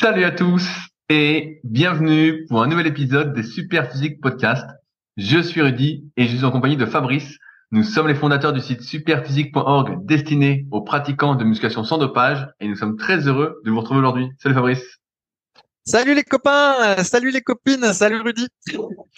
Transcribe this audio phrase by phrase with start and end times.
[0.00, 0.64] Salut à tous
[1.08, 4.64] et bienvenue pour un nouvel épisode des Super Physique Podcast.
[5.16, 7.36] Je suis Rudy et je suis en compagnie de Fabrice.
[7.72, 12.68] Nous sommes les fondateurs du site superphysique.org destiné aux pratiquants de musculation sans dopage et
[12.68, 14.28] nous sommes très heureux de vous retrouver aujourd'hui.
[14.38, 14.84] Salut Fabrice.
[15.84, 18.46] Salut les copains, salut les copines, salut Rudy.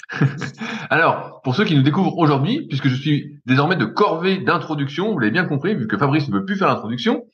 [0.89, 5.19] Alors, pour ceux qui nous découvrent aujourd'hui, puisque je suis désormais de corvée d'introduction, vous
[5.19, 7.27] l'avez bien compris, vu que Fabrice ne veut plus faire l'introduction,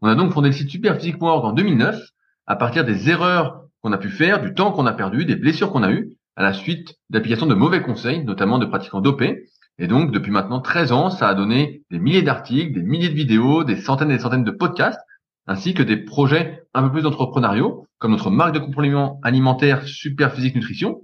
[0.00, 2.00] on a donc fondé le site superphysique.org en 2009
[2.46, 5.70] à partir des erreurs qu'on a pu faire, du temps qu'on a perdu, des blessures
[5.70, 9.44] qu'on a eues à la suite d'application de mauvais conseils, notamment de pratiquants dopés.
[9.78, 13.14] Et donc, depuis maintenant 13 ans, ça a donné des milliers d'articles, des milliers de
[13.14, 15.00] vidéos, des centaines et des centaines de podcasts,
[15.46, 20.32] ainsi que des projets un peu plus entrepreneuriaux, comme notre marque de compléments alimentaires Super
[20.32, 21.00] Physique Nutrition,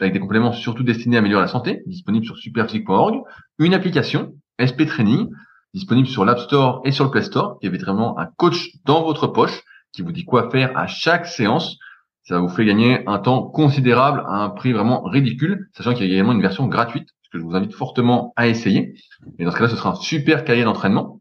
[0.00, 3.22] avec des compléments surtout destinés à améliorer la santé, disponible sur superphysique.org,
[3.58, 5.28] une application, SP Training,
[5.74, 9.02] disponible sur l'App Store et sur le Play Store, qui avait vraiment un coach dans
[9.02, 9.62] votre poche,
[9.96, 11.78] qui vous dit quoi faire à chaque séance.
[12.22, 16.10] Ça vous fait gagner un temps considérable à un prix vraiment ridicule, sachant qu'il y
[16.10, 18.94] a également une version gratuite, que je vous invite fortement à essayer.
[19.38, 21.20] Et dans ce cas-là, ce sera un super cahier d'entraînement.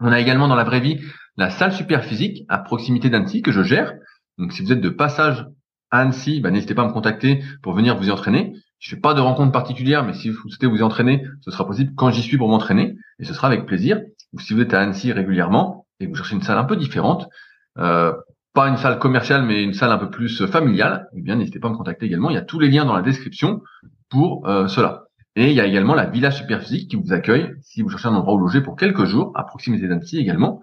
[0.00, 1.00] On a également dans la vraie vie
[1.36, 3.94] la salle super physique à proximité d'Annecy que je gère.
[4.38, 5.46] Donc si vous êtes de passage
[5.90, 8.54] à Annecy, bah, n'hésitez pas à me contacter pour venir vous y entraîner.
[8.78, 11.66] Je fais pas de rencontre particulière, mais si vous souhaitez vous y entraîner, ce sera
[11.66, 14.00] possible quand j'y suis pour m'entraîner, et ce sera avec plaisir.
[14.32, 16.76] Ou si vous êtes à Annecy régulièrement et que vous cherchez une salle un peu
[16.76, 17.28] différente,
[17.76, 21.68] pas une salle commerciale, mais une salle un peu plus familiale, eh bien n'hésitez pas
[21.68, 22.30] à me contacter également.
[22.30, 23.60] Il y a tous les liens dans la description
[24.08, 25.04] pour euh, cela.
[25.34, 28.14] Et il y a également la Villa Superphysique qui vous accueille si vous cherchez un
[28.14, 30.62] endroit où loger pour quelques jours, à proximité d'Annecy également.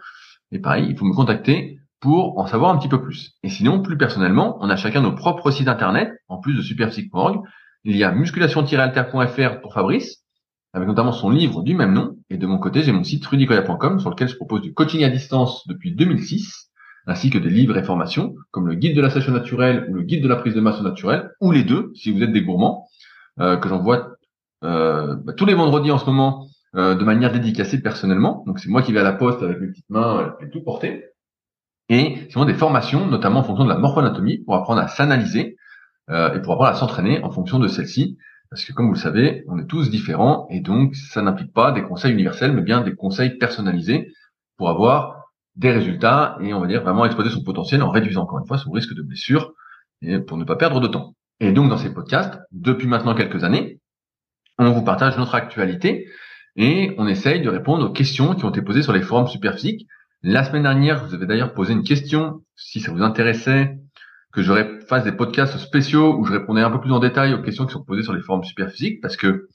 [0.52, 3.38] Et pareil, il faut me contacter pour en savoir un petit peu plus.
[3.44, 7.42] Et sinon, plus personnellement, on a chacun nos propres sites internet, en plus de superphysique.org.
[7.84, 10.24] Il y a musculation-alter.fr pour Fabrice,
[10.74, 12.16] avec notamment son livre du même nom.
[12.32, 15.10] Et de mon côté, j'ai mon site rudicoya.com sur lequel je propose du coaching à
[15.10, 16.72] distance depuis 2006,
[17.08, 20.04] ainsi que des livres et formations, comme le guide de la sèche naturelle ou le
[20.04, 22.88] guide de la prise de masse naturelle, ou les deux, si vous êtes des gourmands,
[23.40, 24.16] euh, que j'envoie
[24.64, 28.44] euh, bah, tous les vendredis en ce moment euh, de manière dédicacée personnellement.
[28.48, 31.06] Donc c'est moi qui vais à la poste avec mes petites mains et tout porter.
[31.90, 35.58] Et c'est vraiment des formations, notamment en fonction de la morphoanatomie, pour apprendre à s'analyser
[36.10, 38.18] euh, et pour apprendre à s'entraîner en fonction de celle-ci.
[38.50, 41.72] Parce que comme vous le savez, on est tous différents et donc ça n'implique pas
[41.72, 44.12] des conseils universels, mais bien des conseils personnalisés
[44.58, 45.23] pour avoir
[45.56, 48.58] des résultats et on va dire vraiment exploiter son potentiel en réduisant encore une fois
[48.58, 49.54] son risque de blessure
[50.02, 51.16] et pour ne pas perdre de temps.
[51.40, 53.80] Et donc dans ces podcasts, depuis maintenant quelques années,
[54.58, 56.08] on vous partage notre actualité
[56.56, 59.88] et on essaye de répondre aux questions qui ont été posées sur les forums Superphysique.
[60.22, 63.78] La semaine dernière, vous avez d'ailleurs posé une question, si ça vous intéressait,
[64.32, 64.54] que je
[64.88, 67.74] fasse des podcasts spéciaux où je répondais un peu plus en détail aux questions qui
[67.74, 69.48] sont posées sur les forums Superphysique, parce que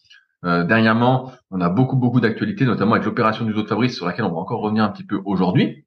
[0.44, 4.06] euh, dernièrement, on a beaucoup beaucoup d'actualités, notamment avec l'opération du dos de Fabrice, sur
[4.06, 5.84] laquelle on va encore revenir un petit peu aujourd'hui.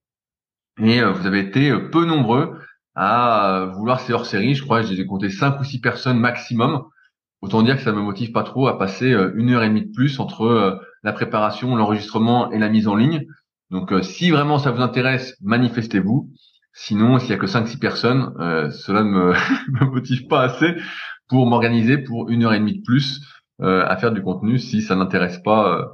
[0.79, 2.59] Et euh, vous avez été euh, peu nombreux
[2.95, 4.55] à vouloir ces hors-séries.
[4.55, 6.83] Je crois que j'ai compté cinq ou six personnes maximum
[7.41, 9.87] Autant dire que ça me motive pas trop à passer euh, une heure et demie
[9.87, 13.25] de plus entre euh, la préparation, l'enregistrement et la mise en ligne.
[13.71, 16.29] Donc euh, si vraiment ça vous intéresse, manifestez-vous.
[16.73, 18.33] Sinon, s'il y a que 5-6 personnes,
[18.71, 19.33] cela ne me,
[19.81, 20.73] me, motive pas assez
[21.27, 23.19] pour m'organiser pour une heure et demie de plus
[23.59, 25.85] à faire du contenu si ça n'intéresse pas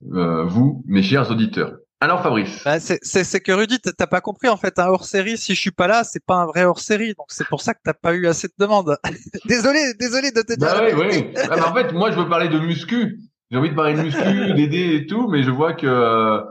[0.00, 1.74] vous, mes chers auditeurs.
[2.00, 2.62] Alors Fabrice.
[2.64, 5.38] Bah, c'est que Rudy, t'as pas compris en fait un hors série.
[5.38, 7.14] Si je suis pas là, c'est pas un vrai hors série.
[7.14, 8.98] Donc c'est pour ça que t'as pas eu assez de demandes.
[9.46, 10.68] désolé, désolé de te dire.
[10.68, 11.34] Bah oui, oui.
[11.50, 13.18] Ah, en fait, moi je veux parler de muscu.
[13.50, 16.42] J'ai envie de parler de muscu, d'aider et tout, mais je vois que euh,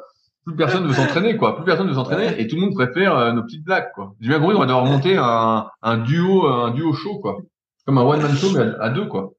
[0.46, 1.56] plus personne veut s'entraîner quoi.
[1.56, 4.16] Plus personne veut s'entraîner et tout le monde préfère euh, nos petites blagues quoi.
[4.22, 7.38] J'ai bien compris, on va devoir monter un, un duo, un duo show quoi,
[7.86, 9.34] comme un one man show mais à deux quoi.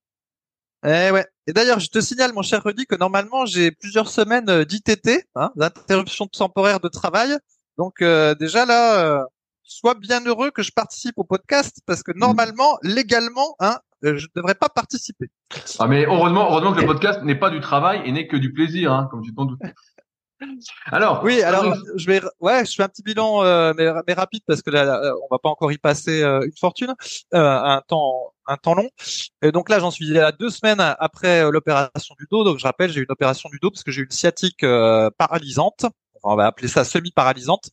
[0.85, 1.27] Eh ouais.
[1.47, 5.29] Et d'ailleurs, je te signale, mon cher Rudy, que normalement, j'ai plusieurs semaines euh, d'ITT,
[5.37, 7.37] hein, d'interruption temporaire de travail.
[7.79, 9.25] Donc euh, déjà là, euh,
[9.63, 14.27] sois bien heureux que je participe au podcast parce que normalement, légalement, hein, euh, je
[14.27, 15.31] ne devrais pas participer.
[15.79, 18.53] Ah mais heureusement, heureusement que le podcast n'est pas du travail et n'est que du
[18.53, 19.61] plaisir, hein, comme tu t'en doutes.
[20.87, 24.43] Alors oui, alors je vais ouais, je fais un petit bilan euh, mais, mais, rapide
[24.47, 26.95] parce que là, on va pas encore y passer euh, une fortune,
[27.35, 28.89] euh, un temps un temps long.
[29.43, 32.45] Et donc là, j'en suis à deux semaines après l'opération du dos.
[32.45, 34.65] Donc je rappelle, j'ai eu une opération du dos parce que j'ai eu une sciatique
[35.19, 35.87] paralysante.
[36.23, 37.71] on va appeler ça semi-paralysante.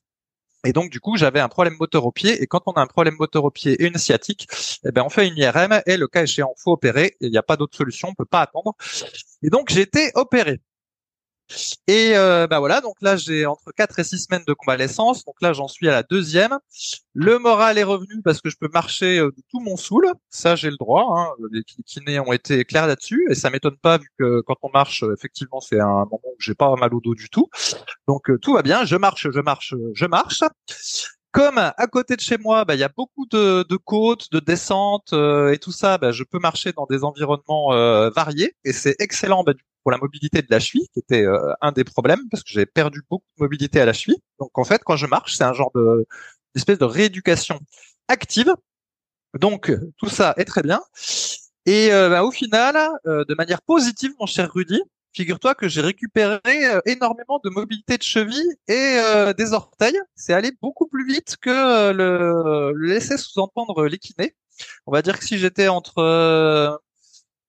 [0.66, 2.42] Et donc du coup, j'avais un problème moteur au pied.
[2.42, 4.48] Et quand on a un problème moteur au pied et une sciatique,
[4.86, 7.18] eh ben on fait une IRM et le cas échéant, faut opérer.
[7.20, 8.74] Il n'y a pas d'autre solution, on peut pas attendre.
[9.44, 10.62] Et donc j'ai été opéré.
[11.88, 15.36] Et euh, bah voilà, donc là j'ai entre 4 et 6 semaines de convalescence, donc
[15.42, 16.58] là j'en suis à la deuxième.
[17.14, 20.56] Le moral est revenu parce que je peux marcher euh, de tout mon soul, ça
[20.56, 21.28] j'ai le droit, hein.
[21.52, 25.04] les kinés ont été clairs là-dessus, et ça m'étonne pas vu que quand on marche,
[25.14, 27.50] effectivement c'est un moment où j'ai pas mal au dos du tout.
[28.08, 30.44] Donc euh, tout va bien, je marche, je marche, je marche.
[31.34, 35.14] Comme à côté de chez moi, bah, il y a beaucoup de, côtes, de descentes
[35.14, 38.96] euh, et tout ça, bah, je peux marcher dans des environnements euh, variés et c'est
[39.00, 42.44] excellent bah, pour la mobilité de la cheville, qui était euh, un des problèmes parce
[42.44, 44.20] que j'ai perdu beaucoup de mobilité à la cheville.
[44.40, 46.06] Donc en fait, quand je marche, c'est un genre de
[46.54, 47.60] espèce de rééducation
[48.10, 48.54] active.
[49.40, 50.82] Donc tout ça est très bien.
[51.66, 52.76] Et bah, au final,
[53.06, 54.80] de manière positive, mon cher Rudy,
[55.14, 60.00] figure-toi que j'ai récupéré euh, énormément de mobilité de cheville et euh, des orteils.
[60.16, 64.36] C'est allé beaucoup plus vite que euh, le, le laisser sous-entendre l'équiné.
[64.86, 66.80] On va dire que si j'étais entre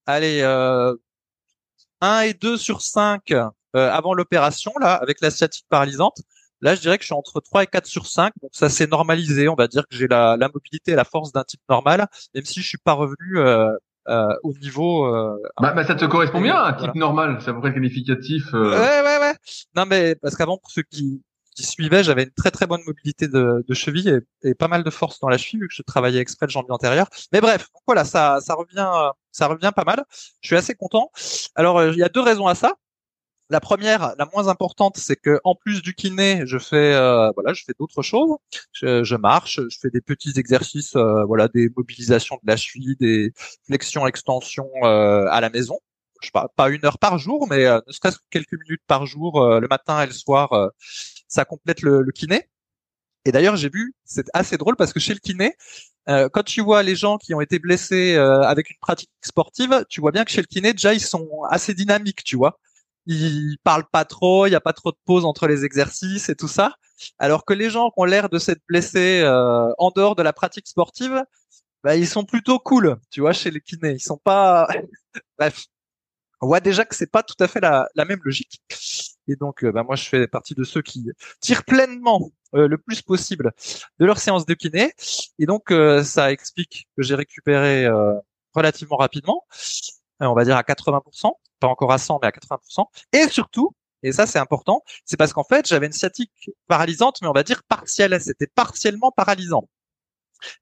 [0.07, 3.33] allez 1 et 2 sur 5
[3.75, 6.23] avant l'opération là avec la sciatique paralysante,
[6.63, 8.33] là je dirais que je suis entre 3 et 4 sur 5.
[8.43, 11.33] Donc ça s'est normalisé, on va dire que j'ai la, la mobilité et la force
[11.33, 13.39] d'un type normal, même si je suis pas revenu
[14.09, 15.07] euh, au niveau.
[15.07, 18.53] Euh, bah, bah, ça te correspond bien, un type normal, c'est à peu près qualificatif.
[18.55, 18.71] Euh...
[18.71, 19.35] Ouais, ouais, ouais.
[19.77, 21.23] Non, mais parce qu'avant, pour ceux qui,
[21.55, 24.83] qui suivaient, j'avais une très très bonne mobilité de, de cheville et, et, pas mal
[24.83, 27.09] de force dans la cheville vu que je travaillais exprès le jambier antérieur.
[27.33, 28.91] Mais bref, voilà, ça, ça revient,
[29.31, 30.05] ça revient pas mal.
[30.41, 31.11] Je suis assez content.
[31.55, 32.75] Alors, euh, il y a deux raisons à ça.
[33.51, 37.53] La première, la moins importante, c'est que en plus du kiné, je fais euh, voilà,
[37.53, 38.31] je fais d'autres choses.
[38.73, 42.97] Je, je, marche, je fais des petits exercices, euh, voilà, des mobilisations de la cheville,
[42.99, 43.33] des
[43.67, 45.79] flexions, extensions euh, à la maison.
[46.23, 49.47] Je pas, pas une heure par jour, mais ne serait-ce que quelques minutes par jour,
[49.61, 50.71] le matin et le soir,
[51.29, 52.49] ça complète le, le kiné.
[53.27, 55.55] Et d'ailleurs, j'ai vu, c'est assez drôle parce que chez le kiné,
[56.09, 59.85] euh, quand tu vois les gens qui ont été blessés euh, avec une pratique sportive,
[59.89, 62.59] tu vois bien que chez le kiné, déjà, ils sont assez dynamiques, tu vois
[63.07, 66.37] il parle pas trop, il y a pas trop de pause entre les exercices et
[66.37, 66.75] tout ça.
[67.19, 70.33] Alors que les gens qui ont l'air de s'être blessés euh, en dehors de la
[70.33, 71.25] pratique sportive,
[71.83, 73.93] bah, ils sont plutôt cool, tu vois, chez les kinés.
[73.93, 74.69] Ils sont pas.
[75.39, 75.67] Bref,
[76.41, 78.63] on voit déjà que c'est pas tout à fait la, la même logique.
[79.29, 81.07] Et donc, euh, bah, moi, je fais partie de ceux qui
[81.41, 83.53] tirent pleinement euh, le plus possible
[83.99, 84.93] de leur séance de kiné.
[85.39, 85.73] Et donc,
[86.05, 87.87] ça explique que j'ai récupéré
[88.55, 89.43] relativement rapidement,
[90.21, 92.87] on va dire à 80% pas encore à 100, mais à 80%.
[93.13, 97.29] Et surtout, et ça c'est important, c'est parce qu'en fait j'avais une sciatique paralysante, mais
[97.29, 98.21] on va dire partielle.
[98.21, 99.69] C'était partiellement paralysant.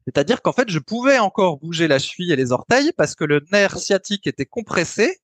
[0.06, 3.40] C'est-à-dire qu'en fait je pouvais encore bouger la cheville et les orteils parce que le
[3.50, 5.18] nerf sciatique était compressé,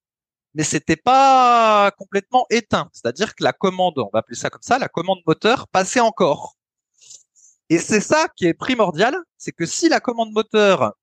[0.54, 2.90] mais c'était pas complètement éteint.
[2.92, 6.56] C'est-à-dire que la commande, on va appeler ça comme ça, la commande moteur passait encore.
[7.70, 10.94] Et c'est ça qui est primordial, c'est que si la commande moteur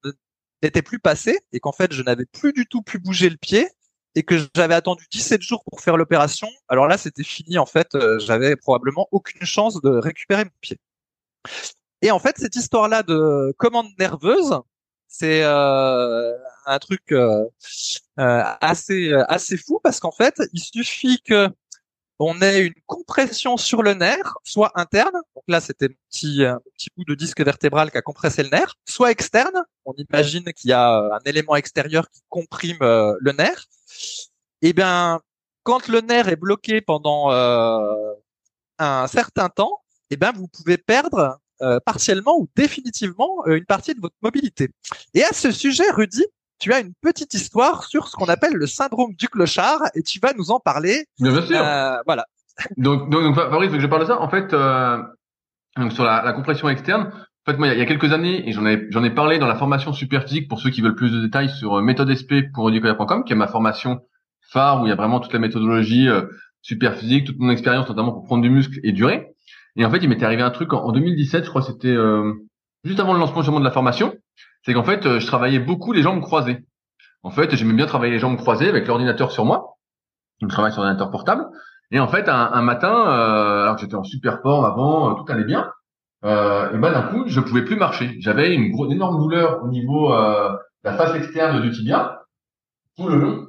[0.63, 3.69] n'était plus passée et qu'en fait je n'avais plus du tout pu bouger le pied,
[4.15, 7.57] et que j'avais attendu 17 jours pour faire l'opération, alors là, c'était fini.
[7.57, 10.79] En fait, euh, j'avais probablement aucune chance de récupérer mon pied.
[12.01, 14.59] Et en fait, cette histoire-là de commande nerveuse,
[15.07, 16.33] c'est euh,
[16.65, 17.45] un truc euh,
[18.19, 21.49] euh assez assez fou parce qu'en fait, il suffit que
[22.19, 26.61] on ait une compression sur le nerf, soit interne, donc là c'était un petit, un
[26.73, 30.69] petit bout de disque vertébral qui a compressé le nerf, soit externe, on imagine qu'il
[30.69, 33.65] y a un élément extérieur qui comprime le nerf,
[34.61, 35.19] eh bien,
[35.63, 38.13] quand le nerf est bloqué pendant euh,
[38.79, 43.95] un certain temps, eh bien, vous pouvez perdre euh, partiellement ou définitivement euh, une partie
[43.95, 44.69] de votre mobilité.
[45.13, 46.23] Et à ce sujet, Rudy,
[46.59, 50.19] tu as une petite histoire sur ce qu'on appelle le syndrome du clochard et tu
[50.19, 51.05] vas nous en parler.
[51.19, 51.57] Bien, sûr.
[52.05, 52.25] voilà.
[52.77, 54.21] Donc, donc, donc Fabrice, je parle de ça.
[54.21, 54.51] En fait,
[55.77, 57.11] donc sur la, la, compression externe,
[57.47, 59.55] en fait, moi, il y a quelques années, et j'en ai, ai parlé dans la
[59.55, 63.23] formation super physique pour ceux qui veulent plus de détails sur méthode SP pour rudicola.com,
[63.23, 64.01] qui est ma formation
[64.49, 66.23] phare où il y a vraiment toute la méthodologie euh,
[66.61, 69.27] super physique, toute mon expérience notamment pour prendre du muscle et durer.
[69.75, 72.33] Et en fait, il m'était arrivé un truc en, 2017, je crois c'était euh,
[72.83, 74.15] juste avant le lancement justement de la formation,
[74.63, 76.65] c'est qu'en fait, euh, je travaillais beaucoup les jambes croisées.
[77.23, 79.77] En fait, j'aimais bien travailler les jambes croisées avec l'ordinateur sur moi.
[80.41, 81.45] Je travaille sur ordinateur portable.
[81.91, 85.71] Et en fait, un, matin, alors que j'étais en super forme avant, tout allait bien,
[86.25, 88.17] euh, et ben d'un coup, je pouvais plus marcher.
[88.19, 92.23] J'avais une, grosse, énorme douleur au niveau de la face externe du tibia,
[92.97, 93.47] tout le long.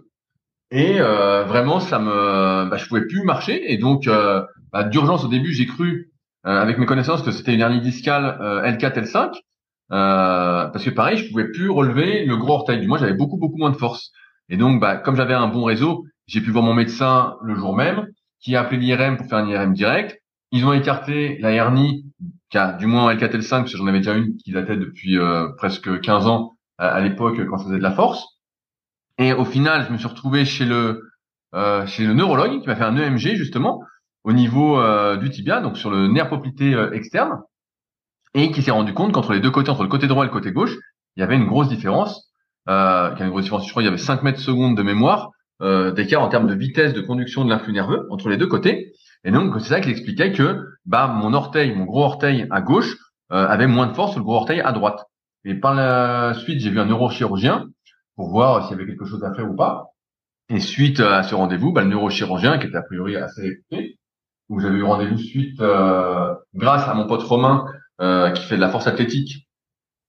[0.71, 3.73] Et euh, vraiment, ça me, bah, je pouvais plus marcher.
[3.73, 4.43] Et donc, euh,
[4.73, 6.11] bah, d'urgence au début, j'ai cru,
[6.47, 9.41] euh, avec mes connaissances, que c'était une hernie discale L4, L5,
[9.89, 12.81] parce que pareil, je pouvais plus relever le gros orteil.
[12.81, 14.11] Du moins, j'avais beaucoup, beaucoup moins de force.
[14.49, 17.77] Et donc, bah, comme j'avais un bon réseau, j'ai pu voir mon médecin le jour
[17.77, 18.09] même,
[18.41, 20.21] qui a appelé l'IRM pour faire un IRM direct.
[20.53, 22.07] Ils ont écarté la hernie,
[22.51, 25.19] qui a du moins L4, L5, parce que j'en avais déjà une qui datait depuis
[25.57, 28.25] presque 15 ans à l'époque quand ça faisait de la force.
[29.19, 31.03] Et au final, je me suis retrouvé chez le
[31.55, 33.83] euh, chez le neurologue qui m'a fait un EMG justement
[34.25, 37.41] au niveau euh, du tibia, donc sur le nerf poplité euh, externe,
[38.35, 40.33] et qui s'est rendu compte qu'entre les deux côtés, entre le côté droit et le
[40.33, 40.77] côté gauche,
[41.17, 42.31] il y avait une grosse différence.
[42.69, 43.67] Euh, une grosse différence.
[43.67, 45.31] Je crois qu'il y avait 5 mètres secondes de mémoire
[45.63, 48.93] euh, d'écart en termes de vitesse de conduction de l'influx nerveux entre les deux côtés.
[49.25, 52.97] Et donc c'est ça qu'il expliquait que bah mon orteil, mon gros orteil à gauche
[53.29, 55.05] avait moins de force sur le gros orteil à droite.
[55.45, 57.67] Et par la suite, j'ai vu un neurochirurgien
[58.17, 59.91] pour voir s'il y avait quelque chose à faire ou pas.
[60.49, 63.99] Et suite à ce rendez-vous, bah, le neurochirurgien, qui était a priori assez réputé,
[64.49, 67.67] où j'avais eu rendez-vous suite euh, grâce à mon pote Romain
[68.01, 69.49] euh, qui fait de la force athlétique,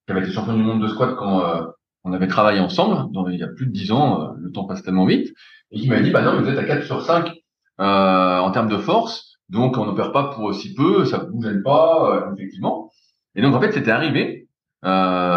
[0.06, 1.64] qui avait été champion du monde de squat quand euh,
[2.04, 4.84] on avait travaillé ensemble, dans, il y a plus de dix ans, le temps passe
[4.84, 5.34] tellement vite,
[5.72, 7.32] et qui m'a dit, bah non, vous êtes à 4 sur 5
[7.80, 12.32] en termes de force, donc on n'opère pas pour aussi peu, ça vous gêne pas,
[12.34, 12.92] effectivement.
[13.36, 14.48] Et donc en fait, c'était arrivé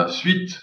[0.09, 0.59] suite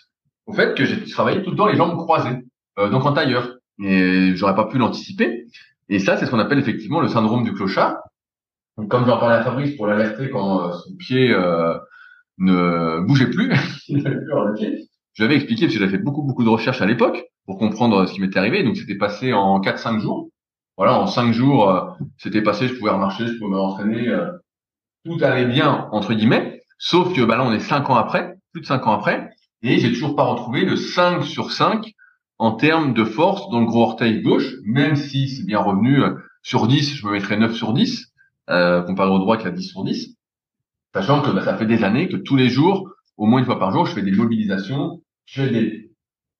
[0.45, 2.45] au fait que j'ai travaillé tout le temps les jambes croisées,
[2.77, 5.45] donc en tailleur, et j'aurais pas pu l'anticiper.
[5.89, 7.97] Et ça, c'est ce qu'on appelle effectivement le syndrome du clochard,
[8.77, 11.77] donc, comme j'en parlais à Fabrice pour l'alerter quand euh, son pied euh,
[12.37, 13.51] ne bougeait plus,
[13.89, 17.57] je lui avais expliqué, parce que j'avais fait beaucoup, beaucoup de recherches à l'époque pour
[17.57, 18.63] comprendre ce qui m'était arrivé.
[18.63, 20.29] Donc, c'était passé en 4-5 jours.
[20.77, 21.81] Voilà, en 5 jours, euh,
[22.17, 24.15] c'était passé, je pouvais remarcher, je pouvais m'entraîner.
[25.05, 26.61] tout allait bien, entre guillemets.
[26.77, 29.31] Sauf que bah, là, on est 5 ans après, plus de 5 ans après,
[29.63, 31.91] et j'ai toujours pas retrouvé le 5 sur 5
[32.37, 36.03] en termes de force dans le gros orteil gauche, même si c'est bien revenu
[36.43, 38.13] sur 10, je me mettrais 9 sur 10
[38.49, 40.15] euh, comparé au droit qui a 10 sur 10.
[40.93, 43.59] Sachant que bah, ça fait des années que tous les jours, au moins une fois
[43.59, 45.86] par jour, je fais des mobilisations, je fais des,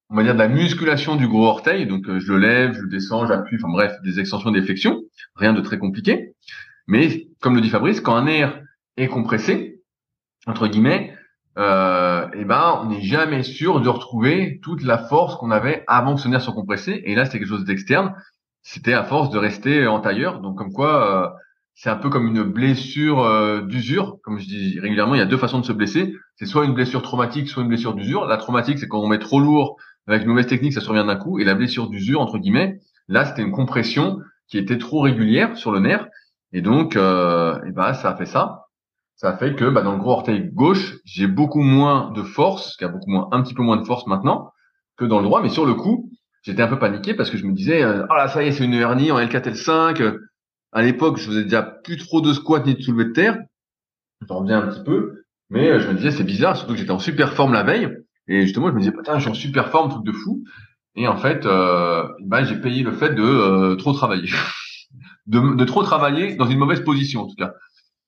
[0.10, 2.82] on va dire de la musculation du gros orteil, donc euh, je le lève, je
[2.82, 5.02] le descends, j'appuie, enfin bref, des extensions, des flexions,
[5.36, 6.34] rien de très compliqué.
[6.88, 8.62] Mais comme le dit Fabrice, quand un nerf
[8.96, 9.82] est compressé,
[10.46, 11.14] entre guillemets,
[11.58, 16.16] euh, eh ben on n'est jamais sûr de retrouver toute la force qu'on avait avant
[16.16, 17.02] que ce nerf soit compressé.
[17.06, 18.14] Et là, c'était quelque chose d'externe.
[18.62, 20.40] C'était à force de rester en tailleur.
[20.40, 21.30] Donc comme quoi, euh,
[21.74, 24.18] c'est un peu comme une blessure euh, d'usure.
[24.24, 26.16] Comme je dis régulièrement, il y a deux façons de se blesser.
[26.36, 28.26] C'est soit une blessure traumatique, soit une blessure d'usure.
[28.26, 31.06] La traumatique, c'est quand on met trop lourd avec une mauvaise technique, ça se revient
[31.06, 31.40] d'un coup.
[31.40, 35.72] Et la blessure d'usure, entre guillemets, là, c'était une compression qui était trop régulière sur
[35.72, 36.08] le nerf.
[36.54, 38.66] Et donc, euh, ben, ça a fait ça.
[39.16, 42.78] Ça a fait que bah, dans le gros orteil gauche, j'ai beaucoup moins de force,
[42.78, 44.52] qui a beaucoup moins, un petit peu moins de force maintenant
[44.96, 45.42] que dans le droit.
[45.42, 46.12] Mais sur le coup,
[46.44, 48.52] j'étais un peu paniqué parce que je me disais, euh, oh là, ça y est,
[48.52, 50.18] c'est une hernie en L4, L5
[50.72, 53.40] à l'époque, je faisais déjà plus trop de squats ni de soulevé de terre.
[54.28, 56.92] J'en reviens un petit peu, mais euh, je me disais c'est bizarre, surtout que j'étais
[56.92, 57.90] en super forme la veille.
[58.28, 60.44] Et justement, je me disais putain, je suis en super forme, truc de fou.
[60.96, 64.30] Et en fait, euh, bah, j'ai payé le fait de euh, trop travailler,
[65.28, 67.54] de, trop travailler dans une mauvaise position en tout cas.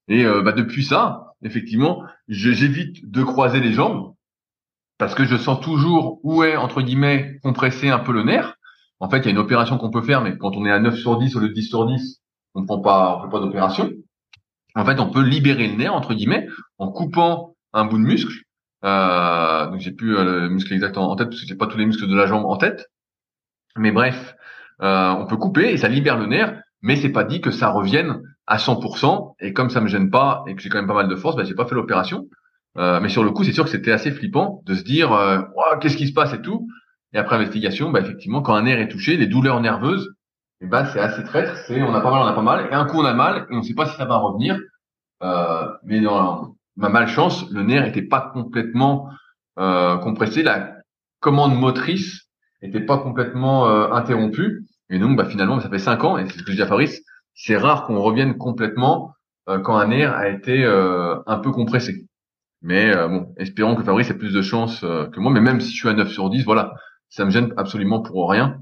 [0.08, 4.16] Et euh, bah, depuis ça, effectivement, j'évite de croiser les jambes
[4.98, 8.56] parce que je sens toujours où est entre guillemets compressé un peu le nerf.
[9.00, 10.80] En fait, il y a une opération qu'on peut faire, mais quand on est à
[10.80, 12.22] 9 sur 10 au lieu de 10 sur 10,
[12.56, 13.92] on prend pas, on fait pas d'opération.
[14.76, 16.48] En fait, on peut libérer le nerf entre guillemets
[16.80, 18.34] en coupant un bout de muscle.
[18.86, 21.77] Euh, donc j'ai plus euh, le muscle exact en, tête parce que j'ai pas tous
[21.77, 22.89] les muscles de la jambe en tête.
[23.77, 24.36] Mais bref,
[24.81, 27.69] euh, on peut couper et ça libère le nerf, mais c'est pas dit que ça
[27.69, 29.36] revienne à 100%.
[29.39, 31.36] Et comme ça me gêne pas et que j'ai quand même pas mal de force,
[31.36, 32.27] bah, j'ai pas fait l'opération.
[32.77, 35.39] Euh, mais sur le coup, c'est sûr que c'était assez flippant de se dire euh,
[35.81, 36.67] qu'est-ce qui se passe et tout.
[37.13, 40.13] Et après investigation, bah, effectivement, quand un nerf est touché, les douleurs nerveuses
[40.62, 41.55] et ben c'est assez traître.
[41.67, 43.48] C'est on a pas mal, on a pas mal, et un coup on a mal
[43.50, 44.59] et on sait pas si ça va revenir.
[45.83, 49.09] Mais dans ma malchance, le nerf était pas complètement
[49.59, 50.77] euh, compressé, la
[51.19, 52.29] commande motrice
[52.62, 54.65] était pas complètement euh, interrompue.
[54.89, 56.67] Et donc bah, finalement, ça fait cinq ans, et c'est ce que je dis à
[56.67, 57.01] Fabrice,
[57.36, 59.13] c'est rare qu'on revienne complètement
[59.50, 62.05] euh, quand un nerf a été euh, un peu compressé.
[62.62, 65.31] Mais bon, espérons que Fabrice ait plus de chance que moi.
[65.31, 66.74] Mais même si je suis à 9 sur 10, voilà,
[67.07, 68.57] ça me gêne absolument pour rien.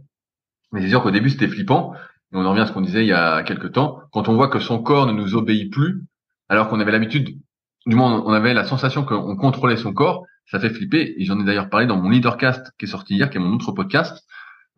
[0.72, 1.96] Mais c'est sûr qu'au début, c'était flippant.
[2.32, 4.02] Et on en revient à ce qu'on disait il y a quelques temps.
[4.12, 6.04] Quand on voit que son corps ne nous obéit plus,
[6.48, 7.40] alors qu'on avait l'habitude,
[7.88, 11.16] du moins, on avait la sensation qu'on contrôlait son corps, ça fait flipper.
[11.18, 13.54] Et j'en ai d'ailleurs parlé dans mon leadercast qui est sorti hier, qui est mon
[13.54, 14.26] autre podcast,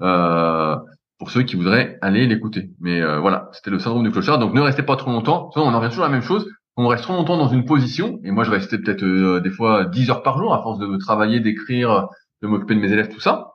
[0.01, 0.75] euh,
[1.17, 2.71] pour ceux qui voudraient aller l'écouter.
[2.79, 4.39] Mais euh, voilà, c'était le syndrome du clochard.
[4.39, 5.49] Donc ne restez pas trop longtemps.
[5.55, 6.49] on en revient toujours à la même chose.
[6.77, 8.19] On reste trop longtemps dans une position.
[8.23, 10.97] Et moi, je restais peut-être euh, des fois 10 heures par jour à force de
[10.97, 12.07] travailler, d'écrire,
[12.41, 13.53] de m'occuper de mes élèves, tout ça,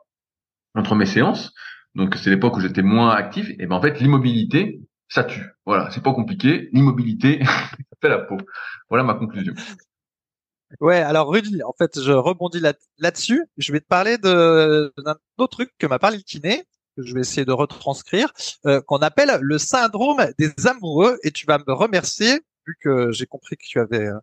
[0.74, 1.52] entre mes séances
[1.94, 5.44] donc c'est l'époque où j'étais moins actif, et ben en fait l'immobilité, ça tue.
[5.64, 7.40] Voilà, c'est pas compliqué, l'immobilité,
[8.04, 8.36] fait la peau.
[8.90, 9.54] Voilà ma conclusion.
[10.80, 12.60] Ouais, alors Rudy, en fait, je rebondis
[12.98, 13.44] là-dessus.
[13.56, 16.64] je vais te parler de d'un autre truc que m'a parlé le kiné,
[16.96, 18.32] que je vais essayer de retranscrire,
[18.66, 21.18] euh, qu'on appelle le syndrome des amoureux.
[21.22, 24.18] Et tu vas me remercier, vu que j'ai compris que tu avais euh,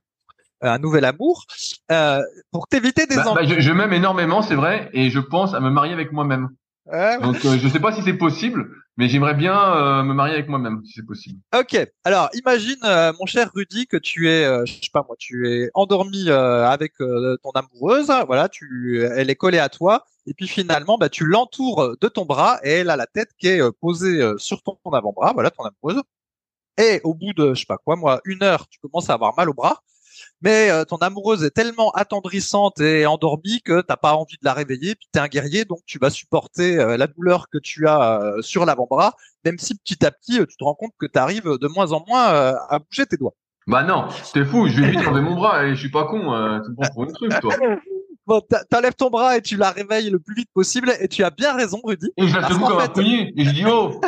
[0.62, 1.46] un nouvel amour,
[1.92, 2.22] euh,
[2.52, 5.60] pour t'éviter des bah, bah, je, je m'aime énormément, c'est vrai, et je pense à
[5.60, 6.50] me marier avec moi-même.
[6.88, 10.48] Donc euh, je sais pas si c'est possible, mais j'aimerais bien euh, me marier avec
[10.48, 11.40] moi-même si c'est possible.
[11.58, 11.78] Ok.
[12.04, 15.70] Alors imagine euh, mon cher Rudy que tu es, je sais pas moi, tu es
[15.74, 21.10] endormi avec ton amoureuse, voilà, tu, elle est collée à toi, et puis finalement bah
[21.10, 24.78] tu l'entoures de ton bras et elle a la tête qui est posée sur ton,
[24.92, 26.02] avant-bras, voilà ton amoureuse.
[26.78, 29.36] Et au bout de je sais pas quoi moi, une heure, tu commences à avoir
[29.38, 29.82] mal au bras.
[30.42, 34.96] Mais ton amoureuse est tellement attendrissante et endormie que t'as pas envie de la réveiller,
[34.96, 39.16] puis t'es un guerrier, donc tu vas supporter la douleur que tu as sur l'avant-bras,
[39.46, 42.04] même si petit à petit tu te rends compte que tu arrives de moins en
[42.08, 43.36] moins à bouger tes doigts.
[43.68, 46.34] Bah non, t'es fou, je vais vite enlever mon bras et je suis pas con,
[46.34, 47.56] euh, tu prends pour une truc, toi.
[48.28, 51.32] Bon, t'enlèves ton bras et tu la réveilles le plus vite possible et tu as
[51.32, 52.12] bien raison, Rudy.
[52.18, 54.00] Et je la secoue comme un poignet et je dis, oh,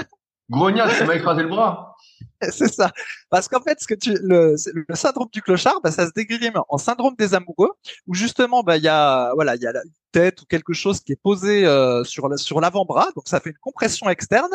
[0.50, 1.96] grognasse, ça m'a écrasé le bras.
[2.42, 2.92] C'est ça.
[3.30, 4.56] Parce qu'en fait, ce que tu, le,
[4.94, 7.72] syndrome du clochard, bah, ça se dégrime en syndrome des amoureux,
[8.08, 9.82] où justement, bah, il y a, voilà, il y a la
[10.12, 13.58] tête ou quelque chose qui est posé euh, sur sur l'avant-bras, donc ça fait une
[13.58, 14.54] compression externe,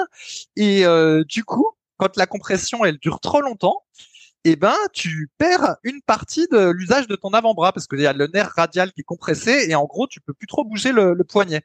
[0.57, 3.83] et euh, du coup, quand la compression elle dure trop longtemps,
[4.45, 8.13] eh ben tu perds une partie de l'usage de ton avant-bras parce qu'il y a
[8.13, 11.17] le nerf radial qui est compressé et en gros tu peux plus trop bouger le,
[11.25, 11.63] poignet.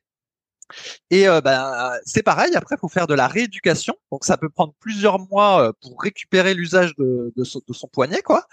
[1.10, 2.56] Et euh, ben c'est pareil.
[2.56, 3.96] Après, il faut faire de la rééducation.
[4.12, 8.46] Donc ça peut prendre plusieurs mois euh, pour récupérer l'usage de, de, son, poignet, quoi.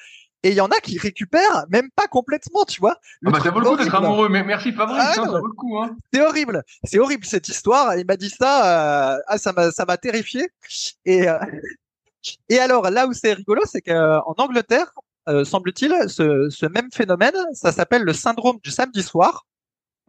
[0.42, 2.96] Et il y en a qui récupèrent même pas complètement, tu vois.
[3.26, 4.28] Ah bah, ça vaut le coup d'être amoureux.
[4.28, 5.78] Mais merci Fabrice, ah, hein, ça vaut le coup.
[5.78, 5.96] Hein.
[6.12, 7.96] C'est horrible, c'est horrible cette histoire.
[7.96, 10.48] Il m'a dit ça, euh, ah ça m'a ça m'a terrifié.
[11.04, 11.26] Et
[12.48, 14.92] et alors, là où c'est rigolo, c'est qu'en Angleterre,
[15.44, 19.46] semble-t-il, ce, ce, même phénomène, ça s'appelle le syndrome du samedi soir.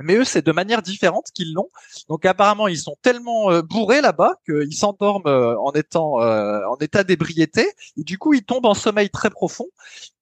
[0.03, 1.69] Mais eux, c'est de manière différente qu'ils l'ont.
[2.09, 7.03] Donc apparemment, ils sont tellement euh, bourrés là-bas qu'ils s'endorment euh, en étant en état
[7.03, 7.67] d'ébriété.
[7.97, 9.67] Et du coup, ils tombent en sommeil très profond.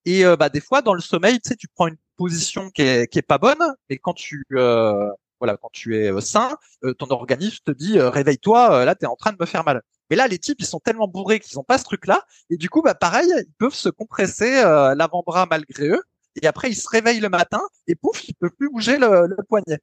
[0.06, 3.08] Et bah, des fois, dans le sommeil, tu sais, tu prends une position qui est,
[3.12, 3.62] qui est pas bonne.
[3.90, 6.58] Et quand tu voilà, quand tu es sain,
[6.98, 9.82] ton organisme te dit réveille-toi, là, tu es en train de me faire mal.
[10.10, 12.26] Mais là, les types, ils sont tellement bourrés qu'ils n'ont pas ce truc-là.
[12.50, 16.02] Et du coup, bah, pareil, ils peuvent se compresser euh, l'avant-bras malgré eux.
[16.42, 19.44] Et après, ils se réveillent le matin et pouf, ils peuvent plus bouger le, le
[19.48, 19.80] poignet.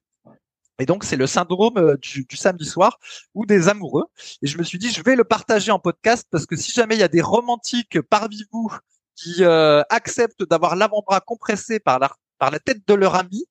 [0.79, 2.99] Et donc, c'est le syndrome euh, du, du, samedi soir
[3.33, 4.05] ou des amoureux.
[4.41, 6.95] Et je me suis dit, je vais le partager en podcast parce que si jamais
[6.95, 8.71] il y a des romantiques parmi vous
[9.15, 13.45] qui euh, acceptent d'avoir l'avant-bras compressé par la, par la tête de leur ami,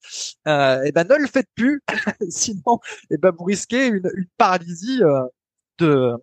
[0.47, 1.83] euh, eh ben ne le faites plus,
[2.31, 2.79] sinon,
[3.11, 5.01] et eh ben vous risquez une, une paralysie
[5.79, 6.15] de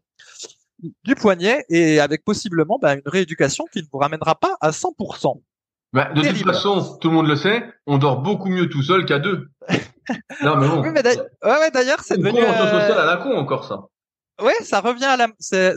[1.04, 5.42] du poignet et avec possiblement bah, une rééducation qui ne vous ramènera pas à 100%.
[5.94, 9.06] Bah, de toute façon, tout le monde le sait, on dort beaucoup mieux tout seul
[9.06, 9.48] qu'à deux.
[10.44, 10.82] non mais bon.
[10.82, 11.04] Oui, mais
[11.72, 12.42] d'ailleurs, c'est devenu.
[12.42, 13.00] Euh...
[13.00, 13.86] à la con encore ça.
[14.42, 15.28] Ouais, ça revient à la,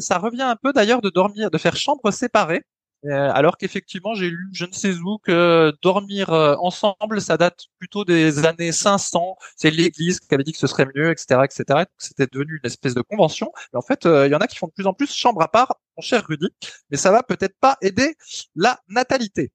[0.00, 2.62] ça revient un peu d'ailleurs de dormir, de faire chambre séparée.
[3.04, 7.66] Euh, alors qu'effectivement, j'ai lu, je ne sais où, que dormir euh, ensemble, ça date
[7.78, 9.36] plutôt des années 500.
[9.56, 11.84] C'est l'Église qui avait dit que ce serait mieux, etc., etc.
[11.98, 13.52] C'était devenu une espèce de convention.
[13.72, 15.42] Mais en fait, euh, il y en a qui font de plus en plus chambre
[15.42, 16.48] à part, mon cher Rudy.
[16.90, 18.16] Mais ça va peut-être pas aider
[18.54, 19.52] la natalité.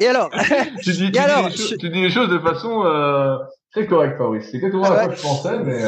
[0.00, 0.30] Et alors,
[0.82, 2.82] tu, dis, alors tu, dis les choses de façon
[3.72, 4.48] très correcte, Fabrice.
[4.50, 5.84] C'est exactement ah que je pensais, mais.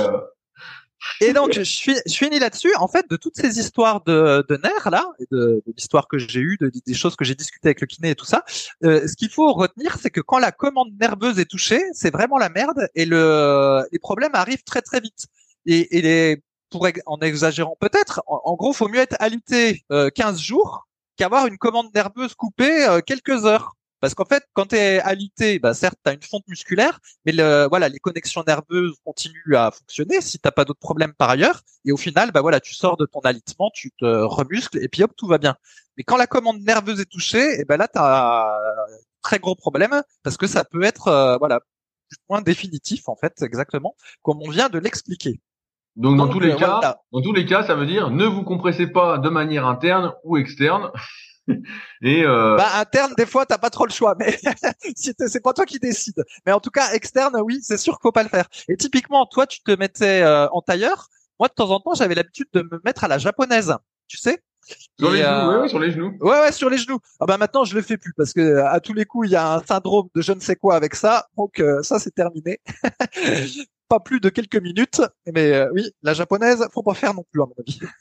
[1.21, 2.73] Et donc, je, suis, je finis là-dessus.
[2.77, 6.19] En fait, de toutes ces histoires de, de nerfs là, et de, de l'histoire que
[6.19, 8.45] j'ai eue, de, des choses que j'ai discutées avec le kiné et tout ça,
[8.85, 12.39] euh, ce qu'il faut retenir, c'est que quand la commande nerveuse est touchée, c'est vraiment
[12.39, 15.27] la merde et le, les problèmes arrivent très très vite.
[15.67, 20.09] Et, et les, pour en exagérant peut-être, en, en, gros, faut mieux être alité euh,
[20.11, 23.75] 15 jours qu'avoir une commande nerveuse coupée euh, quelques heures.
[24.01, 27.33] Parce qu'en fait, quand tu es alité, bah certes, tu as une fonte musculaire, mais
[27.69, 31.63] voilà, les connexions nerveuses continuent à fonctionner si t'as pas d'autres problèmes par ailleurs.
[31.85, 35.05] Et au final, bah voilà, tu sors de ton alitement, tu te remuscles et puis
[35.05, 35.55] hop, tout va bien.
[35.97, 39.55] Mais quand la commande nerveuse est touchée, et ben là, tu as un très gros
[39.55, 41.61] problème parce que ça peut être euh, voilà
[42.13, 45.41] ou moins définitif en fait, exactement, comme on vient de l'expliquer.
[45.97, 48.43] Donc, dans tous les euh, cas, dans tous les cas, ça veut dire ne vous
[48.43, 50.91] compressez pas de manière interne ou externe.
[52.03, 52.57] Et euh...
[52.57, 54.39] bah, interne, des fois, t'as pas trop le choix, mais
[54.97, 56.25] c'est pas toi qui décides.
[56.47, 58.47] Mais en tout cas, externe, oui, c'est sûr qu'il faut pas le faire.
[58.69, 61.09] Et typiquement, toi, tu te mettais euh, en tailleur.
[61.39, 63.77] Moi, de temps en temps, j'avais l'habitude de me mettre à la japonaise,
[64.07, 64.43] tu sais?
[64.99, 66.17] Sur les genoux, euh, ouais, sur les genoux.
[66.21, 67.01] Ouais, ouais, sur les genoux.
[67.19, 69.37] Ah bah maintenant, je le fais plus parce que à tous les coups, il y
[69.37, 71.27] a un syndrome de je ne sais quoi avec ça.
[71.37, 72.61] Donc euh, ça, c'est terminé.
[73.93, 75.03] pas plus de quelques minutes.
[75.35, 77.43] Mais oui, la japonaise, faut pas faire non plus.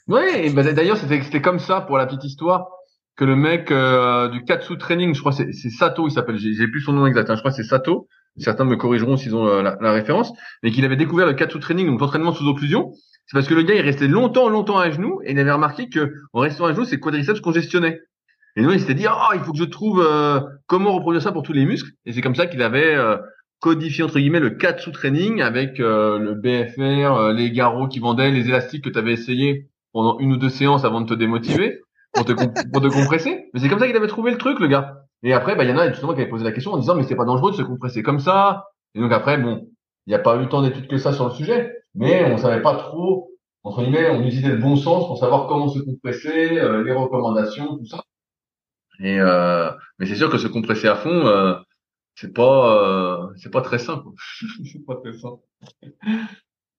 [0.08, 2.68] Oui, bah, d'ailleurs, c'était comme ça pour la petite histoire
[3.16, 6.80] que le mec euh, du Katsu Training, je crois c'est Sato, il s'appelle, j'ai plus
[6.80, 8.08] son nom exact, hein, je crois c'est Sato.
[8.38, 11.86] Certains me corrigeront s'ils ont euh, la, référence, mais qu'il avait découvert le Katsu Training,
[11.86, 12.92] donc l'entraînement sous occlusion.
[13.26, 15.90] C'est parce que le gars il restait longtemps, longtemps à genoux et il avait remarqué
[15.90, 18.00] que en restant à genoux, ses quadriceps congestionnaient.
[18.56, 21.32] Et nous il s'était dit oh il faut que je trouve euh, comment reproduire ça
[21.32, 21.90] pour tous les muscles.
[22.06, 22.96] Et c'est comme ça qu'il avait
[23.62, 28.84] codifié entre guillemets le Katsu Training avec le BFR, les garrots qui vendaient, les élastiques
[28.84, 31.80] que tu avais essayé pendant une ou deux séances avant de te démotiver
[32.12, 33.48] pour te, pour te compresser.
[33.54, 35.04] Mais c'est comme ça qu'il avait trouvé le truc, le gars.
[35.22, 36.94] Et après, bah, il y en a justement qui avaient posé la question en disant,
[36.94, 38.66] mais c'est pas dangereux de se compresser comme ça.
[38.94, 39.68] Et donc après, bon,
[40.06, 42.62] il n'y a pas eu tant d'études que ça sur le sujet, mais on savait
[42.62, 43.30] pas trop,
[43.62, 47.78] entre guillemets, on utilisait le bon sens pour savoir comment se compresser, euh, les recommandations,
[47.78, 48.02] tout ça.
[48.98, 51.54] Et euh, mais c'est sûr que se compresser à fond, euh,
[52.14, 54.08] c'est pas c'est pas très simple.
[54.72, 55.42] c'est pas très simple.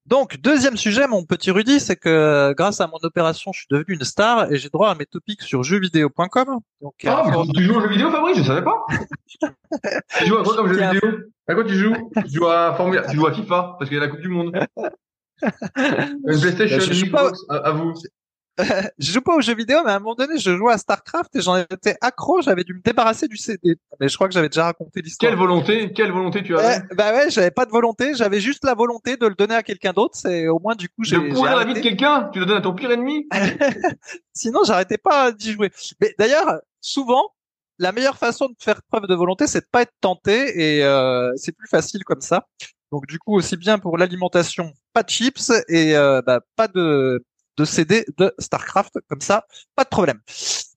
[0.05, 3.95] Donc, deuxième sujet, mon petit Rudy, c'est que grâce à mon opération, je suis devenu
[3.95, 6.59] une star et j'ai droit à mes topics sur jeuxvideo.com.
[6.81, 8.37] Donc, ah, mais tu joues aux jeux vidéo, Fabrice?
[8.37, 8.85] Je savais pas.
[10.19, 11.09] tu joues à quoi comme jeu vidéo?
[11.47, 11.95] À quoi tu joues?
[12.25, 14.27] Tu joues à Formule, tu joues à FIFA parce qu'il y a la Coupe du
[14.27, 14.53] Monde.
[15.41, 17.93] une PlayStation, bah, une Xbox, à vous.
[18.99, 21.35] je joue pas aux jeux vidéo, mais à un moment donné, je jouais à StarCraft
[21.35, 22.41] et j'en étais accro.
[22.41, 23.77] J'avais dû me débarrasser du CD.
[23.99, 25.31] Mais je crois que j'avais déjà raconté l'histoire.
[25.31, 26.83] Quelle volonté Quelle volonté tu avais?
[26.95, 28.13] Bah ouais, j'avais pas de volonté.
[28.13, 30.15] J'avais juste la volonté de le donner à quelqu'un d'autre.
[30.15, 31.17] C'est au moins du coup j'ai.
[31.17, 32.29] De pourrir la vie de quelqu'un?
[32.31, 33.27] Tu le donnes à ton pire ennemi?
[34.33, 35.71] Sinon, j'arrêtais pas d'y jouer.
[35.99, 37.31] Mais d'ailleurs, souvent,
[37.79, 41.31] la meilleure façon de faire preuve de volonté, c'est de pas être tenté et euh,
[41.37, 42.47] c'est plus facile comme ça.
[42.91, 47.23] Donc du coup, aussi bien pour l'alimentation, pas de chips et euh, bah, pas de
[47.57, 50.19] de CD de StarCraft comme ça, pas de problème.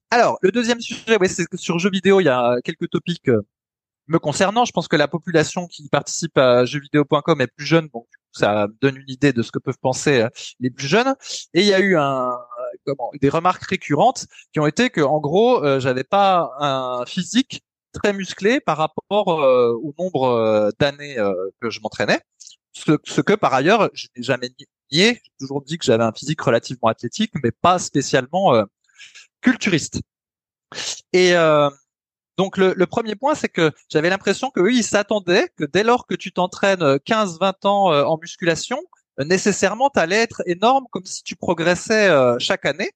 [0.09, 3.27] Alors, le deuxième sujet, ouais, c'est que sur jeux vidéo, il y a quelques topics
[3.27, 3.41] euh,
[4.07, 4.63] me concernant.
[4.63, 8.95] Je pense que la population qui participe à jeuxvideo.com est plus jeune, donc ça donne
[8.97, 10.29] une idée de ce que peuvent penser euh,
[10.61, 11.13] les plus jeunes.
[11.53, 12.31] Et il y a eu un,
[12.85, 17.63] comment, des remarques récurrentes qui ont été que, en gros, euh, j'avais pas un physique
[17.91, 21.15] très musclé par rapport au nombre d'années
[21.59, 22.19] que je m'entraînais.
[22.73, 24.49] Ce, que par ailleurs, je n'ai jamais
[24.91, 28.63] j'ai toujours dit que j'avais un physique relativement athlétique, mais pas spécialement euh,
[29.41, 30.01] culturiste.
[31.13, 31.69] Et euh,
[32.37, 36.15] donc le, premier point, c'est que j'avais l'impression que ils s'attendaient que dès lors que
[36.15, 38.81] tu t'entraînes 15-20 euh, ans en musculation,
[39.19, 42.91] nécessairement tu allais être énorme comme si tu progressais chaque année.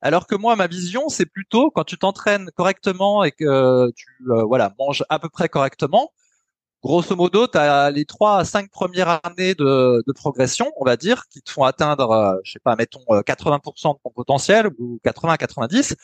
[0.00, 4.74] Alors que moi, ma vision, c'est plutôt quand tu t'entraînes correctement et que tu voilà
[4.78, 6.12] manges à peu près correctement,
[6.82, 10.96] grosso modo, tu as les trois à cinq premières années de, de, progression, on va
[10.96, 14.68] dire, qui te font atteindre, euh, je sais pas, mettons 80% euh, de ton potentiel
[14.78, 15.94] ou 80-90.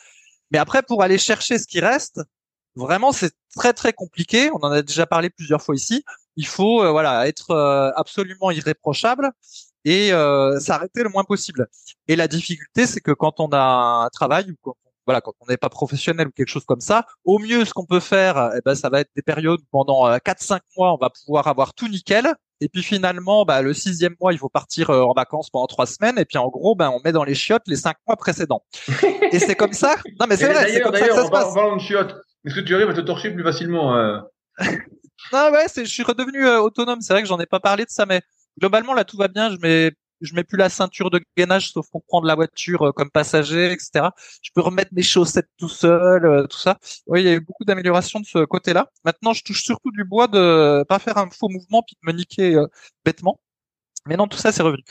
[0.51, 2.21] Mais après, pour aller chercher ce qui reste,
[2.75, 4.51] vraiment, c'est très très compliqué.
[4.51, 6.03] On en a déjà parlé plusieurs fois ici.
[6.35, 7.51] Il faut, euh, voilà, être
[7.95, 9.31] absolument irréprochable
[9.85, 10.09] et
[10.59, 11.67] s'arrêter le moins possible.
[12.07, 15.45] Et la difficulté, c'est que quand on a un travail ou quand voilà, quand on
[15.47, 18.61] n'est pas professionnel ou quelque chose comme ça, au mieux, ce qu'on peut faire, eh
[18.65, 21.73] ben, ça va être des périodes où pendant 4-5 euh, mois, on va pouvoir avoir
[21.73, 22.33] tout nickel.
[22.61, 25.85] Et puis finalement, bah, le sixième mois, il faut partir euh, en vacances pendant trois
[25.85, 26.17] semaines.
[26.17, 28.63] Et puis en gros, ben, on met dans les chiottes les cinq mois précédents.
[29.31, 29.95] et c'est comme ça.
[30.19, 30.71] Non, mais c'est vrai.
[30.71, 31.55] C'est comme ça que ça se passe.
[31.55, 32.15] En de chiottes,
[32.45, 34.19] est-ce que tu arrives à te torcher plus facilement euh...
[35.33, 37.01] Non, ouais, je suis redevenu euh, autonome.
[37.01, 38.21] C'est vrai que j'en ai pas parlé de ça, mais
[38.59, 39.49] globalement là, tout va bien.
[39.51, 42.91] Je mets je mets plus la ceinture de gainage sauf pour prendre la voiture euh,
[42.91, 44.09] comme passager, etc.
[44.41, 46.77] Je peux remettre mes chaussettes tout seul, euh, tout ça.
[47.07, 48.89] Oui, il y a eu beaucoup d'améliorations de ce côté-là.
[49.03, 52.17] Maintenant, je touche surtout du bois de pas faire un faux mouvement puis de me
[52.17, 52.67] niquer euh,
[53.03, 53.39] bêtement.
[54.07, 54.83] Mais non, tout ça c'est revenu.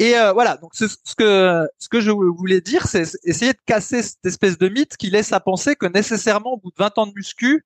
[0.00, 4.26] Et voilà, donc ce, que ce que je voulais dire, c'est essayer de casser cette
[4.26, 7.12] espèce de mythe qui laisse à penser que nécessairement au bout de 20 ans de
[7.14, 7.64] muscu,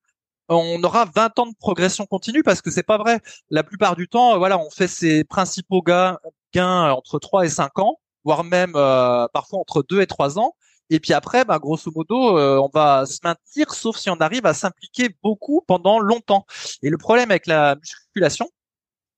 [0.49, 3.21] on aura 20 ans de progression continue parce que c'est pas vrai.
[3.49, 6.17] La plupart du temps, voilà, on fait ses principaux gains,
[6.53, 10.55] gains entre 3 et 5 ans, voire même euh, parfois entre 2 et 3 ans.
[10.89, 14.47] Et puis après, bah, grosso modo, euh, on va se maintenir, sauf si on arrive
[14.47, 16.45] à s'impliquer beaucoup pendant longtemps.
[16.81, 18.49] Et le problème avec la musculation,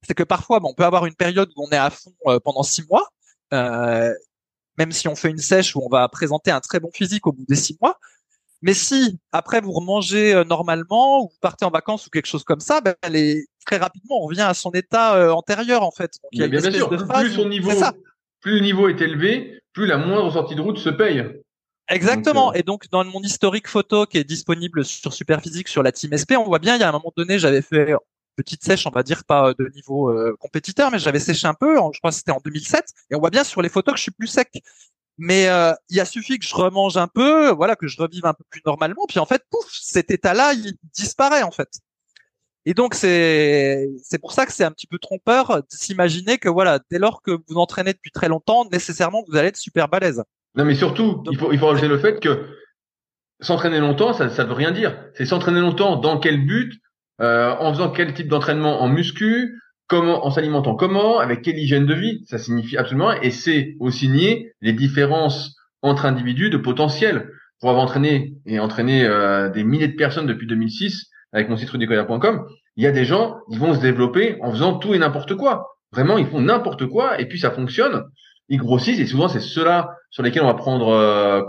[0.06, 2.64] c'est que parfois, on peut avoir une période où on est à fond euh, pendant
[2.64, 3.08] 6 mois,
[4.78, 7.32] même si on fait une sèche où on va présenter un très bon physique au
[7.32, 8.00] bout des 6 mois.
[8.62, 12.60] Mais si après vous remangez normalement ou vous partez en vacances ou quelque chose comme
[12.60, 16.14] ça, ben, les, très rapidement on revient à son état antérieur en fait.
[16.24, 17.72] Donc, il y a bien sûr, plus son niveau,
[18.40, 21.24] plus le niveau est élevé, plus la moindre sortie de route se paye.
[21.90, 22.54] Exactement.
[22.54, 26.38] Et donc dans mon historique photo qui est disponible sur Superphysique sur la Team SP,
[26.38, 27.96] on voit bien il y a un moment donné j'avais fait
[28.36, 31.76] petite sèche, on va dire pas de niveau compétiteur, mais j'avais séché un peu.
[31.76, 34.04] Je crois que c'était en 2007, et on voit bien sur les photos que je
[34.04, 34.50] suis plus sec.
[35.18, 38.34] Mais euh, il a suffi que je remange un peu, voilà, que je revive un
[38.34, 41.70] peu plus normalement, puis en fait, pouf, cet état-là, il disparaît en fait.
[42.66, 46.50] Et donc c'est c'est pour ça que c'est un petit peu trompeur de s'imaginer que
[46.50, 50.24] voilà, dès lors que vous entraînez depuis très longtemps, nécessairement vous allez être super balèze.
[50.56, 52.48] Non, mais surtout, il faut il faut rajouter le fait que
[53.40, 54.96] s'entraîner longtemps, ça ça veut rien dire.
[55.16, 56.80] C'est s'entraîner longtemps dans quel but,
[57.20, 59.60] euh, en faisant quel type d'entraînement en muscu,
[59.92, 64.08] comment, en s'alimentant comment, avec quelle hygiène de vie, ça signifie absolument, et c'est aussi
[64.08, 67.30] nier les différences entre individus de potentiel.
[67.60, 71.70] Pour avoir entraîné et entraîné euh, des milliers de personnes depuis 2006 avec mon site
[71.70, 72.46] rudicoya.com,
[72.78, 75.76] il y a des gens, ils vont se développer en faisant tout et n'importe quoi.
[75.92, 78.06] Vraiment, ils font n'importe quoi et puis ça fonctionne.
[78.48, 81.42] Ils grossissent et souvent c'est ceux-là sur lesquels on va prendre euh,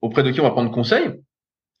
[0.00, 1.10] auprès de qui on va prendre conseil.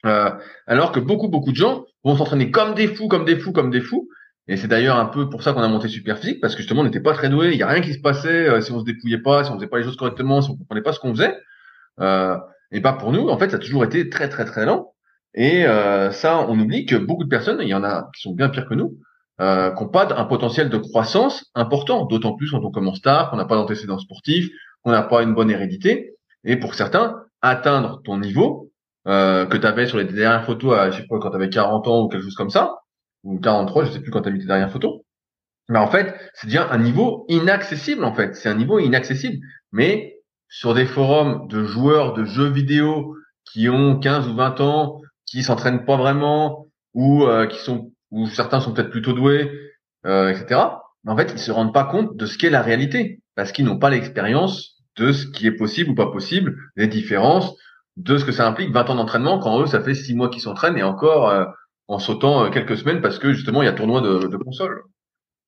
[0.04, 0.30] Euh,
[0.66, 3.70] alors que beaucoup beaucoup de gens vont s'entraîner comme des fous, comme des fous, comme
[3.70, 4.08] des fous,
[4.48, 6.80] et c'est d'ailleurs un peu pour ça qu'on a monté Super Physique, parce que justement,
[6.80, 8.80] on n'était pas très doué, il y a rien qui se passait euh, si on
[8.80, 11.00] se dépouillait pas, si on faisait pas les choses correctement, si on comprenait pas ce
[11.00, 11.36] qu'on faisait.
[12.00, 12.36] Euh,
[12.72, 13.28] Et pas pour nous.
[13.28, 14.92] En fait, ça a toujours été très très très lent.
[15.34, 18.32] Et euh, ça, on oublie que beaucoup de personnes, il y en a qui sont
[18.32, 18.98] bien pires que nous,
[19.40, 22.06] euh, qui n'ont pas un potentiel de croissance important.
[22.06, 24.48] D'autant plus quand on commence tard, qu'on n'a pas d'antécédents sportifs,
[24.82, 26.14] qu'on n'a pas une bonne hérédité.
[26.44, 28.70] Et pour certains, atteindre ton niveau
[29.06, 31.50] euh, que tu avais sur les dernières photos, à, je sais pas, quand tu avais
[31.50, 32.76] 40 ans ou quelque chose comme ça,
[33.24, 35.00] ou 43, je sais plus quand tu as mis tes dernières photos.
[35.68, 38.34] Mais en fait, c'est déjà un niveau inaccessible en fait.
[38.34, 39.44] C'est un niveau inaccessible.
[39.72, 45.00] Mais sur des forums de joueurs de jeux vidéo qui ont 15 ou 20 ans,
[45.26, 49.50] qui s'entraînent pas vraiment, ou euh, qui sont, ou certains sont peut-être plutôt doués,
[50.06, 50.60] euh, etc.
[51.04, 53.66] Mais en fait, ils se rendent pas compte de ce qu'est la réalité parce qu'ils
[53.66, 57.54] n'ont pas l'expérience de ce qui est possible ou pas possible, des différences,
[57.96, 60.42] de ce que ça implique 20 ans d'entraînement quand eux ça fait 6 mois qu'ils
[60.42, 61.44] s'entraînent et encore euh,
[61.88, 64.84] en sautant euh, quelques semaines parce que justement il y a tournoi de, de console.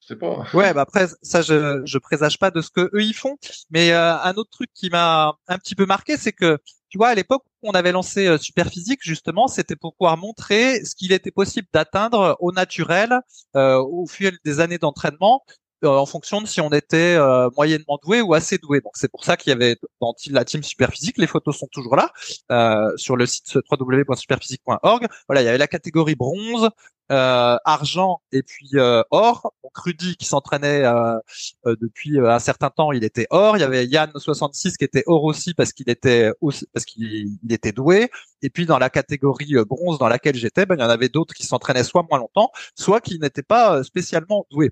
[0.00, 0.46] C'est pas.
[0.55, 3.37] Ouais, bah après ça je je présage pas de ce que eux ils font,
[3.70, 7.09] mais euh, un autre truc qui m'a un petit peu marqué, c'est que tu vois
[7.09, 11.31] à l'époque on avait lancé euh, Superphysique justement, c'était pour pouvoir montrer ce qu'il était
[11.31, 13.20] possible d'atteindre au naturel
[13.57, 15.44] euh, au fil des années d'entraînement
[15.83, 18.81] en fonction de si on était euh, moyennement doué ou assez doué.
[18.81, 21.97] Donc c'est pour ça qu'il y avait dans la team Superphysique, les photos sont toujours
[21.97, 22.11] là
[22.51, 25.07] euh, sur le site www.superphysique.org.
[25.29, 26.71] Voilà, il y avait la catégorie bronze,
[27.11, 29.53] euh, argent et puis euh, or.
[29.64, 31.19] Donc Rudy qui s'entraînait euh,
[31.64, 33.57] depuis un certain temps, il était or.
[33.57, 36.31] Il y avait Yann 66 qui était or aussi parce qu'il était
[36.73, 38.11] parce qu'il était doué.
[38.43, 41.35] Et puis dans la catégorie bronze dans laquelle j'étais, ben, il y en avait d'autres
[41.35, 44.71] qui s'entraînaient soit moins longtemps, soit qui n'étaient pas spécialement doués.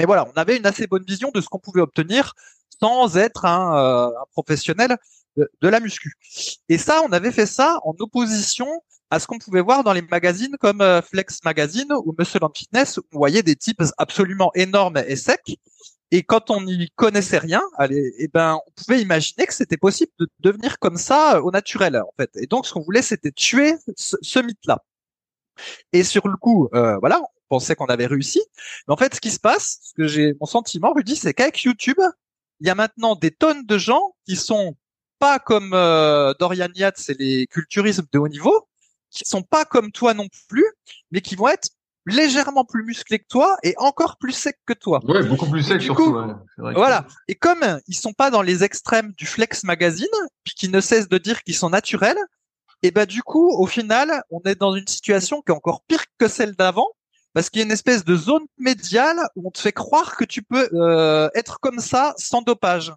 [0.00, 2.32] Mais voilà, on avait une assez bonne vision de ce qu'on pouvait obtenir
[2.80, 4.96] sans être un, euh, professionnel
[5.36, 6.14] de, la muscu.
[6.70, 8.66] Et ça, on avait fait ça en opposition
[9.10, 12.52] à ce qu'on pouvait voir dans les magazines comme euh, Flex Magazine ou Muscle and
[12.56, 15.58] Fitness, où on voyait des types absolument énormes et secs.
[16.10, 20.12] Et quand on n'y connaissait rien, allez, eh ben, on pouvait imaginer que c'était possible
[20.18, 22.30] de devenir comme ça euh, au naturel, en fait.
[22.36, 24.82] Et donc, ce qu'on voulait, c'était tuer ce, mythe-là.
[25.92, 28.40] Et sur le coup, voilà, pensait qu'on avait réussi.
[28.88, 31.62] Mais en fait, ce qui se passe, ce que j'ai mon sentiment, Rudy, c'est qu'avec
[31.62, 32.00] YouTube,
[32.60, 34.76] il y a maintenant des tonnes de gens qui sont
[35.18, 38.68] pas comme euh, Dorian Yates et les culturismes de haut niveau,
[39.10, 40.64] qui sont pas comme toi non plus,
[41.10, 41.68] mais qui vont être
[42.06, 45.00] légèrement plus musclés que toi et encore plus secs que toi.
[45.04, 46.16] Ouais, beaucoup plus secs surtout.
[46.56, 47.06] voilà.
[47.28, 50.06] Et comme ils sont pas dans les extrêmes du Flex Magazine,
[50.44, 52.18] puis qui ne cessent de dire qu'ils sont naturels,
[52.82, 56.04] et bah du coup, au final, on est dans une situation qui est encore pire
[56.18, 56.88] que celle d'avant,
[57.32, 60.24] parce qu'il y a une espèce de zone médiale où on te fait croire que
[60.24, 62.92] tu peux euh, être comme ça sans dopage.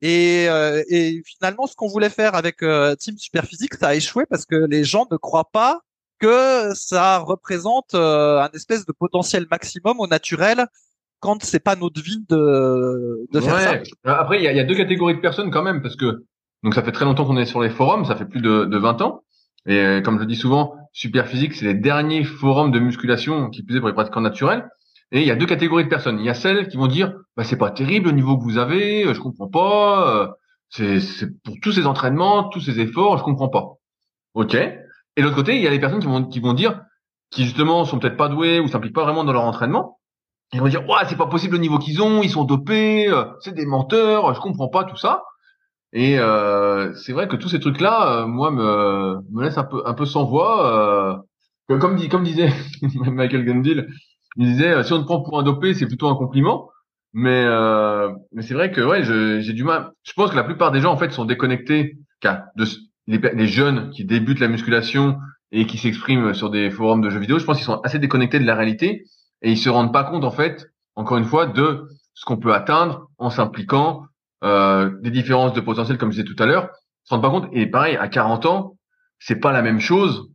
[0.00, 4.26] Et, euh, et finalement, ce qu'on voulait faire avec euh, Team Superphysique, ça a échoué
[4.28, 5.80] parce que les gens ne croient pas
[6.18, 10.66] que ça représente un espèce de potentiel maximum au naturel
[11.20, 14.20] quand c'est pas notre vie de, de faire ça.
[14.20, 16.24] Après, il y a, y a, deux catégories de personnes quand même parce que
[16.62, 18.78] donc ça fait très longtemps qu'on est sur les forums, ça fait plus de, de
[18.78, 19.24] 20 ans.
[19.66, 23.88] Et comme je dis souvent, Superphysique, c'est les derniers forums de musculation qui plus pour
[23.88, 24.68] les pratiquants naturels.
[25.10, 26.20] Et il y a deux catégories de personnes.
[26.20, 28.58] Il y a celles qui vont dire, bah, c'est pas terrible le niveau que vous
[28.58, 30.36] avez, je comprends pas,
[30.70, 33.74] c'est, c'est pour tous ces entraînements, tous ces efforts, je comprends pas.
[34.34, 34.54] Ok.
[34.54, 36.80] Et l'autre côté, il y a les personnes qui vont, dire,
[37.30, 39.98] qui justement sont peut-être pas douées ou s'impliquent pas vraiment dans leur entraînement.
[40.52, 43.24] Ils vont dire, ouais, c'est pas possible le niveau qu'ils ont, ils sont dopés, euh,
[43.40, 45.24] c'est des menteurs, je comprends pas tout ça.
[45.94, 49.82] Et euh, c'est vrai que tous ces trucs-là, euh, moi, me, me laissent un peu,
[49.86, 51.22] un peu sans voix.
[51.70, 52.52] Euh, comme, dit, comme disait
[52.82, 53.88] Michael Gandil,
[54.36, 56.68] il disait euh, si on te prend pour un dopé, c'est plutôt un compliment.
[57.12, 59.92] Mais, euh, mais c'est vrai que ouais, j'ai du mal.
[60.02, 61.96] Je pense que la plupart des gens en fait sont déconnectés.
[62.56, 62.64] De,
[63.06, 65.18] les, les jeunes qui débutent la musculation
[65.52, 68.38] et qui s'expriment sur des forums de jeux vidéo, je pense qu'ils sont assez déconnectés
[68.38, 69.04] de la réalité
[69.42, 72.54] et ils se rendent pas compte en fait, encore une fois, de ce qu'on peut
[72.54, 74.06] atteindre en s'impliquant,
[74.44, 76.70] euh, des différences de potentiel, comme je disais tout à l'heure,
[77.04, 77.48] se rendent pas compte.
[77.52, 78.76] Et pareil, à 40 ans,
[79.18, 80.28] c'est pas la même chose.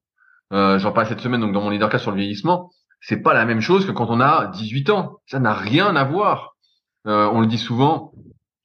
[0.51, 2.71] Euh, J'en parle cette semaine donc dans mon leadercast sur le vieillissement.
[3.01, 5.17] C'est pas la même chose que quand on a 18 ans.
[5.27, 6.55] Ça n'a rien à voir.
[7.07, 8.11] Euh, on le dit souvent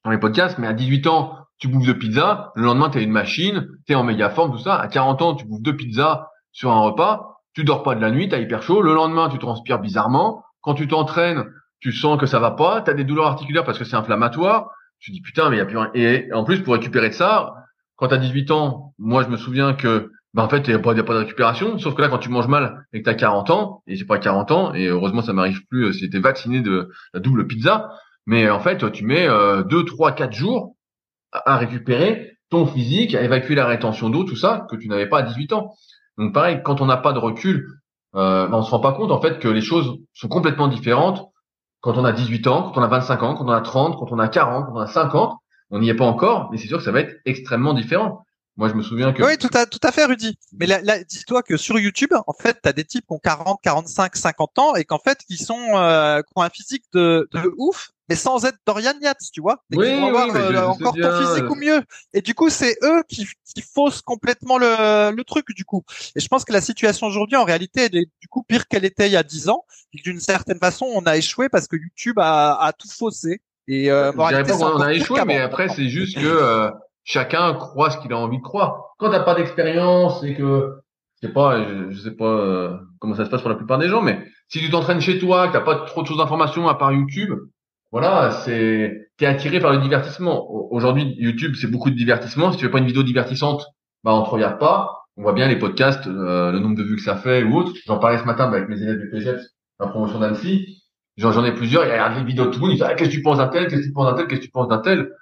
[0.04, 3.04] dans les podcasts, mais à 18 ans, tu bouffes deux pizzas, le lendemain tu es
[3.04, 4.76] une machine, tu es en méga forme, tout ça.
[4.76, 8.10] À 40 ans, tu bouffes deux pizzas sur un repas, tu dors pas de la
[8.10, 11.44] nuit, tu as hyper chaud, le lendemain tu transpires bizarrement, quand tu t'entraînes,
[11.80, 14.70] tu sens que ça va pas, tu as des douleurs articulaires parce que c'est inflammatoire,
[15.04, 15.90] tu dis putain, mais il y a plus rien.
[15.94, 17.54] Et en plus, pour récupérer de ça,
[17.96, 20.74] quand tu as 18 ans, moi je me souviens que ben en fait, il n'y
[20.74, 21.78] a, pas de récupération.
[21.78, 24.04] Sauf que là, quand tu manges mal et que tu as 40 ans, et j'ai
[24.04, 27.46] pas 40 ans, et heureusement ça m'arrive plus euh, si tu vacciné de la double
[27.46, 27.90] pizza,
[28.26, 30.74] mais en fait, tu mets euh, 2, 3, 4 jours
[31.30, 35.18] à, récupérer ton physique, à évacuer la rétention d'eau, tout ça, que tu n'avais pas
[35.18, 35.74] à 18 ans.
[36.18, 37.68] Donc pareil, quand on n'a pas de recul,
[38.16, 41.28] euh, ben, on se rend pas compte en fait que les choses sont complètement différentes
[41.84, 44.10] quand on a 18 ans, quand on a 25 ans, quand on a 30, quand
[44.10, 45.36] on a 40, quand on a 50,
[45.70, 48.24] on n'y est pas encore, mais c'est sûr que ça va être extrêmement différent.
[48.56, 49.22] Moi, je me souviens que.
[49.22, 50.38] Oui, tout à, tout à fait, Rudy.
[50.58, 53.20] Mais là, là dis-toi que sur YouTube, en fait, tu as des types qui ont
[53.22, 57.28] 40, 45, 50 ans et qu'en fait, qui sont, euh, qui ont un physique de,
[57.32, 59.62] de ouf, mais sans être Dorian Yates, tu vois.
[59.72, 61.82] oui, oui, euh, encore ton physique ou mieux.
[62.12, 65.84] Et du coup, c'est eux qui, qui faussent complètement le, le truc, du coup.
[66.16, 68.84] Et je pense que la situation aujourd'hui, en réalité, elle est du coup pire qu'elle
[68.84, 69.64] était il y a 10 ans.
[69.92, 73.40] Et d'une certaine façon, on a échoué parce que YouTube a, a tout faussé.
[73.66, 76.70] Et euh, je pas qu'on a échoué, mais après, c'est juste que euh,
[77.04, 78.94] chacun croit ce qu'il a envie de croire.
[78.98, 80.74] Quand t'as pas d'expérience et que
[81.22, 83.88] je sais pas, je, sais pas euh, comment ça se passe pour la plupart des
[83.88, 86.74] gens, mais si tu t'entraînes chez toi, que t'as pas trop de choses d'informations à
[86.74, 87.32] part YouTube,
[87.94, 90.50] voilà, c'est t'es attiré par le divertissement.
[90.72, 92.50] Aujourd'hui, YouTube, c'est beaucoup de divertissement.
[92.50, 93.64] Si tu fais pas une vidéo divertissante,
[94.02, 95.04] bah on te regarde pas.
[95.16, 97.70] On voit bien les podcasts, euh, le nombre de vues que ça fait ou autre.
[97.86, 99.40] J'en parlais ce matin avec mes élèves du PGF,
[99.78, 100.82] la promotion d'Annecy.
[101.18, 101.84] J'en ai plusieurs.
[101.84, 102.70] Il y a des vidéos de tout le monde.
[102.72, 104.26] Ils disent ah, qu'est-ce que tu penses d'un tel, qu'est-ce que tu penses d'un tel,
[104.26, 105.12] qu'est-ce que tu penses d'un tel?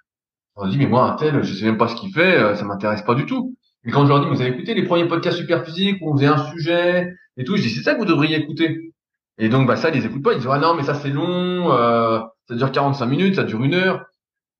[0.56, 2.64] On dit mais moi un tel, je sais même pas ce qu'il fait, euh, ça
[2.64, 3.54] m'intéresse pas du tout.
[3.85, 6.16] Mais quand je leur dis vous avez écouté les premiers podcasts super physiques où on
[6.16, 8.94] faisait un sujet et tout, je dis c'est ça que vous devriez écouter.
[9.37, 10.32] Et donc bah ça ils les écoutent pas.
[10.32, 11.70] Ils disent ah non mais ça c'est long.
[11.70, 14.05] Euh, ça dure 45 minutes, ça dure une heure.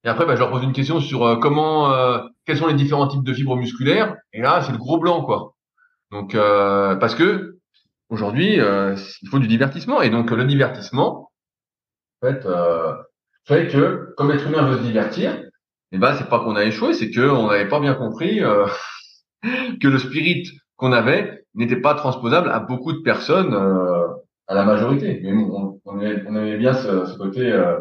[0.05, 2.75] Et après, bah, je leur pose une question sur euh, comment, euh, quels sont les
[2.75, 4.17] différents types de fibres musculaires.
[4.33, 5.55] Et là, c'est le gros blanc, quoi.
[6.11, 7.59] Donc, euh, parce que
[8.09, 10.03] aujourd'hui, il faut du divertissement.
[10.03, 11.31] Et donc, le divertissement,
[12.21, 12.47] en fait,
[13.47, 16.65] fait que, comme l'être humain veut se divertir, et eh ben, c'est pas qu'on a
[16.65, 18.41] échoué, c'est qu'on n'avait pas bien compris
[19.43, 23.55] que le spirit qu'on avait n'était pas transposable à beaucoup de personnes
[24.49, 25.21] à la majorité.
[25.23, 27.79] Mais on, on, aimait, bien ce, ce côté euh,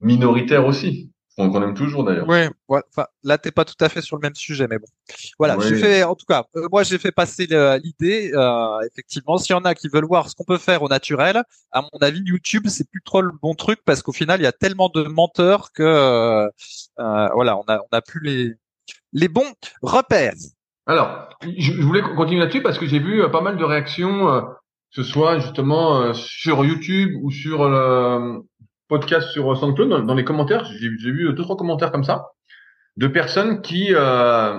[0.00, 1.12] minoritaire aussi.
[1.36, 2.28] qu'on aime toujours d'ailleurs.
[2.28, 4.86] Oui, ouais, enfin, là t'es pas tout à fait sur le même sujet, mais bon.
[5.38, 7.46] Voilà, j'ai fait, en tout cas, euh, moi j'ai fait passer
[7.82, 8.32] l'idée.
[8.34, 11.42] Euh, effectivement, s'il y en a qui veulent voir ce qu'on peut faire au naturel,
[11.70, 14.46] à mon avis, YouTube c'est plus trop le bon truc parce qu'au final il y
[14.46, 16.48] a tellement de menteurs que euh,
[16.98, 18.52] voilà, on a on a plus les
[19.12, 20.34] les bons repères.
[20.86, 24.42] Alors, je voulais continuer là-dessus parce que j'ai vu pas mal de réactions
[24.92, 28.38] ce soit justement euh, sur YouTube ou sur le euh,
[28.88, 32.26] podcast sur SoundCloud, dans, les commentaires, j'ai vu deux trois commentaires comme ça
[32.96, 34.58] de personnes qui euh,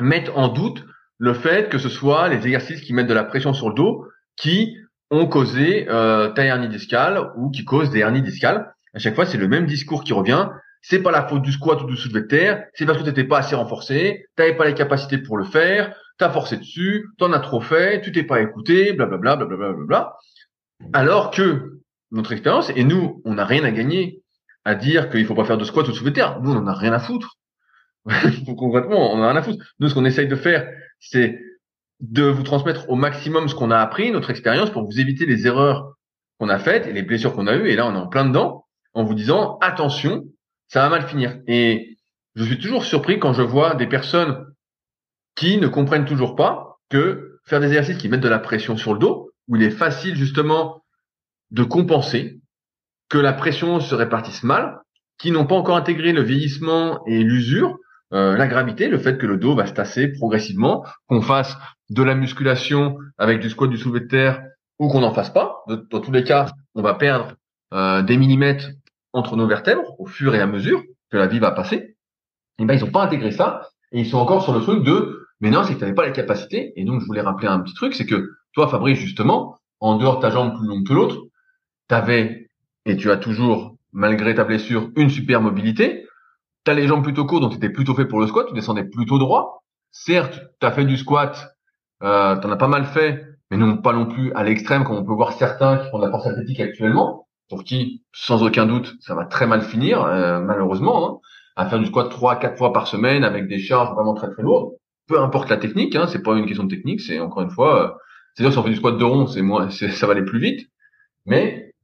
[0.00, 0.84] mettent en doute
[1.18, 4.06] le fait que ce soit les exercices qui mettent de la pression sur le dos
[4.36, 4.76] qui
[5.10, 8.72] ont causé euh, ta hernie discale ou qui causent des hernies discales.
[8.94, 10.48] À chaque fois, c'est le même discours qui revient.
[10.80, 13.08] C'est pas la faute du squat ou du soulevé de terre, c'est parce que tu
[13.10, 17.08] n'étais pas assez renforcé, tu n'avais pas les capacités pour le faire, t'as forcé dessus,
[17.18, 20.16] t'en as trop fait, tu t'es pas écouté, blablabla, blablabla, bla.
[20.92, 21.80] Alors que
[22.12, 24.22] notre expérience, et nous, on n'a rien à gagner
[24.64, 26.40] à dire qu'il faut pas faire de squat ou de soulevé terre.
[26.40, 27.38] Nous, on en a rien à foutre.
[28.56, 29.64] Concrètement, on en a rien à foutre.
[29.80, 30.68] Nous, ce qu'on essaye de faire,
[31.00, 31.40] c'est
[31.98, 35.48] de vous transmettre au maximum ce qu'on a appris, notre expérience, pour vous éviter les
[35.48, 35.96] erreurs
[36.38, 37.68] qu'on a faites et les blessures qu'on a eues.
[37.68, 40.22] Et là, on est en plein dedans, en vous disant, attention,
[40.68, 41.40] ça va mal finir.
[41.48, 41.98] Et
[42.36, 44.51] je suis toujours surpris quand je vois des personnes
[45.34, 48.92] qui ne comprennent toujours pas que faire des exercices qui mettent de la pression sur
[48.92, 50.84] le dos, où il est facile justement
[51.50, 52.40] de compenser,
[53.08, 54.80] que la pression se répartisse mal,
[55.18, 57.76] qui n'ont pas encore intégré le vieillissement et l'usure,
[58.12, 61.56] euh, la gravité, le fait que le dos va se tasser progressivement, qu'on fasse
[61.90, 64.42] de la musculation avec du squat, du soulevé de terre,
[64.78, 65.62] ou qu'on n'en fasse pas.
[65.90, 67.34] Dans tous les cas, on va perdre
[67.72, 68.68] euh, des millimètres
[69.12, 71.76] entre nos vertèbres au fur et à mesure que la vie va passer.
[71.76, 71.96] Et
[72.62, 75.21] eh ben ils n'ont pas intégré ça et ils sont encore sur le truc de
[75.42, 76.72] mais non, c'est que tu n'avais pas les capacités.
[76.76, 80.16] Et donc, je voulais rappeler un petit truc, c'est que toi, Fabrice, justement, en dehors
[80.16, 81.18] de ta jambe plus longue que l'autre,
[81.88, 82.48] tu avais,
[82.86, 86.06] et tu as toujours, malgré ta blessure, une super mobilité.
[86.64, 88.54] Tu as les jambes plutôt courtes, donc tu étais plutôt fait pour le squat, tu
[88.54, 89.64] descendais plutôt droit.
[89.90, 91.56] Certes, tu as fait du squat,
[92.04, 94.96] euh, tu en as pas mal fait, mais non pas non plus à l'extrême, comme
[94.96, 98.66] on peut voir certains qui font de la force athlétique actuellement, pour qui, sans aucun
[98.66, 101.18] doute, ça va très mal finir, euh, malheureusement, hein,
[101.56, 104.42] à faire du squat trois, quatre fois par semaine avec des charges vraiment très très
[104.44, 104.76] lourdes
[105.12, 107.84] peu importe la technique, hein, c'est pas une question de technique, c'est encore une fois,
[107.84, 107.90] euh,
[108.34, 110.70] c'est-à-dire si on fait du squat de rond, c'est moins, ça va aller plus vite,
[111.26, 111.74] mais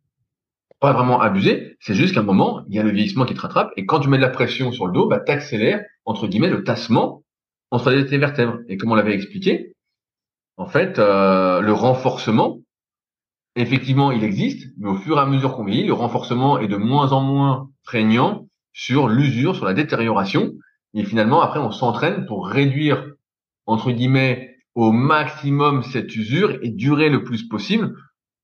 [0.81, 1.77] pas vraiment abuser.
[1.81, 4.01] C'est juste qu'à un moment, il y a le vieillissement qui te rattrape, et quand
[4.01, 7.23] tu mets de la pression sur le dos, bah t'accélères entre guillemets le tassement
[7.71, 8.61] entre les vertèbres.
[8.69, 9.75] Et comme on l'avait expliqué,
[10.57, 12.61] en fait, euh, le renforcement,
[13.57, 16.77] effectivement, il existe, mais au fur et à mesure qu'on vieillit, le renforcement est de
[16.77, 20.55] moins en moins prégnant sur l'usure, sur la détérioration,
[20.95, 23.13] et finalement, après, on s'entraîne pour réduire,
[23.69, 27.95] entre guillemets, au maximum cette usure et durer le plus possible,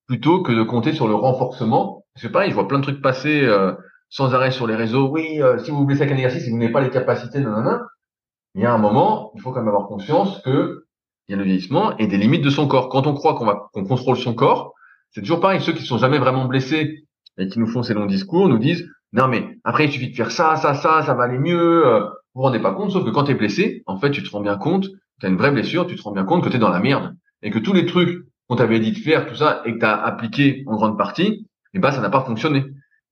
[0.07, 2.05] plutôt que de compter sur le renforcement.
[2.16, 3.72] C'est pareil, je vois plein de trucs passer euh,
[4.11, 5.09] sans arrêt sur les réseaux.
[5.09, 7.41] Oui, euh, si vous vous blessez avec un exercice et vous n'avez pas les capacités,
[7.41, 7.55] non,
[8.55, 10.85] Il y a un moment, il faut quand même avoir conscience que
[11.27, 12.91] il y a le vieillissement et des limites de son corps.
[12.91, 14.75] Quand on croit qu'on va qu'on contrôle son corps,
[15.11, 15.62] c'est toujours pareil.
[15.62, 17.07] Ceux qui sont jamais vraiment blessés
[17.39, 20.16] et qui nous font ces longs discours nous disent non mais après il suffit de
[20.16, 21.87] faire ça, ça, ça, ça va aller mieux.
[21.87, 22.01] Euh,
[22.35, 24.31] vous vous rendez pas compte, sauf que quand tu es blessé, en fait, tu te
[24.31, 24.89] rends bien compte,
[25.21, 27.15] tu une vraie blessure, tu te rends bien compte que tu es dans la merde
[27.43, 29.85] et que tous les trucs qu'on t'avait dit de faire, tout ça, et que tu
[29.85, 32.65] as appliqué en grande partie, eh ben, ça n'a pas fonctionné.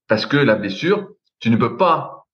[0.08, 1.08] Parce que la blessure,
[1.40, 2.26] tu ne peux pas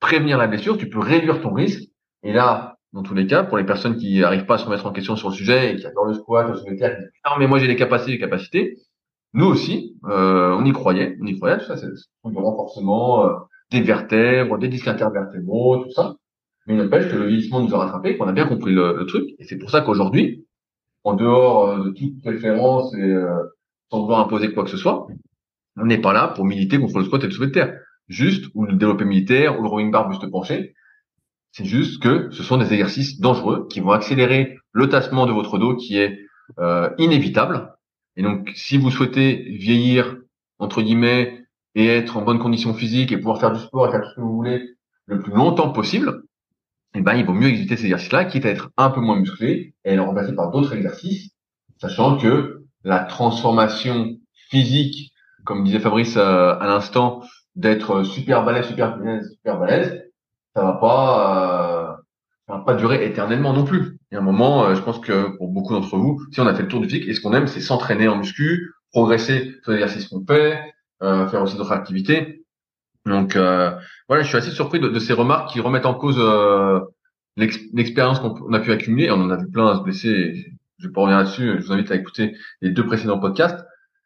[0.00, 1.88] prévenir la blessure, tu peux réduire ton risque.
[2.22, 4.86] Et là, dans tous les cas, pour les personnes qui n'arrivent pas à se remettre
[4.86, 7.46] en question sur le sujet et qui adorent le squat, le soulevé terre, non mais
[7.46, 8.76] moi j'ai les capacités, les capacités.
[9.32, 13.32] Nous aussi, euh, on y croyait, on y croyait, tout ça, c'est du renforcement euh,
[13.70, 16.16] des vertèbres, des disques intervertébraux, tout ça.
[16.66, 19.30] Mais il n'empêche que le vieillissement nous a rattrapé, qu'on a bien compris le, truc,
[19.38, 20.46] et c'est pour ça qu'aujourd'hui,
[21.04, 23.42] en dehors euh, de toute référence et euh,
[23.90, 25.06] sans vouloir imposer quoi que ce soit,
[25.76, 27.78] on n'est pas là pour militer contre le squat et le soulevé de terre.
[28.08, 30.74] Juste, ou le développé militaire, ou le rowing bar buste penché.
[31.50, 35.58] C'est juste que ce sont des exercices dangereux qui vont accélérer le tassement de votre
[35.58, 36.18] dos qui est
[36.58, 37.74] euh, inévitable.
[38.16, 40.16] Et donc, si vous souhaitez vieillir,
[40.58, 41.42] entre guillemets,
[41.74, 44.14] et être en bonne condition physique et pouvoir faire du sport et faire tout ce
[44.16, 44.62] que vous voulez
[45.06, 46.22] le plus longtemps possible,
[46.94, 49.74] eh ben, il vaut mieux exécuter ces exercices-là, quitte à être un peu moins musclé
[49.84, 51.30] et les remplacer par d'autres exercices,
[51.78, 54.16] sachant que la transformation
[54.50, 55.12] physique,
[55.44, 57.22] comme disait Fabrice euh, à l'instant,
[57.56, 60.02] d'être super balèze, super balèze, super balèze,
[60.54, 62.02] ça va pas, euh,
[62.46, 63.98] ça va pas durer éternellement non plus.
[64.10, 66.46] Il y a un moment, euh, je pense que pour beaucoup d'entre vous, si on
[66.46, 69.54] a fait le tour du physique, et ce qu'on aime, c'est s'entraîner en muscu, progresser
[69.62, 70.60] sur l'exercice qu'on fait,
[71.02, 72.41] euh, faire aussi d'autres activités?
[73.06, 73.72] Donc euh,
[74.08, 76.80] voilà, je suis assez surpris de, ces remarques qui remettent en cause euh,
[77.36, 79.10] l'expérience qu'on a pu accumuler.
[79.10, 80.46] On en a vu plein à se blesser.
[80.78, 81.56] Je vais pas revenir là-dessus.
[81.58, 83.64] Je vous invite à écouter les deux précédents podcasts.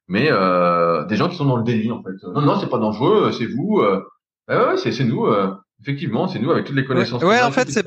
[0.09, 2.13] Mais euh, des gens qui sont dans le délit en fait.
[2.23, 3.81] Non, non, c'est pas dangereux, c'est vous.
[3.81, 4.03] Euh,
[4.49, 5.27] ouais, c'est nous.
[5.81, 7.23] effectivement, c'est nous avec toutes les connaissances.
[7.23, 7.85] Ouais, en fait, c'est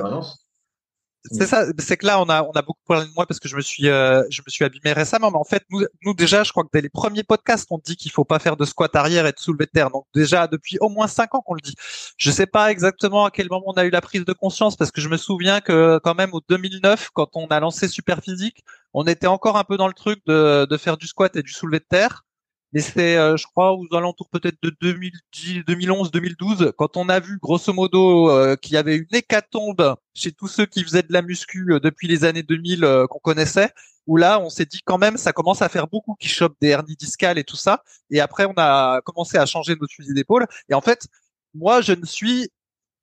[1.26, 3.50] c'est ça, c'est que là on a on a beaucoup parlé de moi parce que
[3.50, 6.44] je me suis euh, je me suis abîmé récemment, mais en fait nous nous déjà
[6.44, 8.96] je crois que dès les premiers podcasts on dit qu'il faut pas faire de squat
[8.96, 9.92] arrière et de soulevé de terre.
[9.92, 11.76] Donc déjà depuis au moins cinq ans qu'on le dit.
[12.18, 14.92] Je sais pas exactement à quel moment on a eu la prise de conscience parce
[14.92, 18.64] que je me souviens que quand même au 2009 quand on a lancé Super Physique,
[18.94, 21.52] on était encore un peu dans le truc de de faire du squat et du
[21.52, 22.24] soulevé de terre
[22.72, 27.20] mais c'est, euh, je crois, aux alentours peut-être de 2010, 2011, 2012, quand on a
[27.20, 31.12] vu grosso modo euh, qu'il y avait une hécatombe chez tous ceux qui faisaient de
[31.12, 33.72] la muscu euh, depuis les années 2000 qu'on connaissait,
[34.06, 36.70] où là, on s'est dit quand même, ça commence à faire beaucoup qui chopent des
[36.70, 37.84] hernies discales et tout ça.
[38.12, 40.46] Et après, on a commencé à changer notre fusil d'épaule.
[40.70, 41.08] Et en fait,
[41.56, 42.50] moi, je ne suis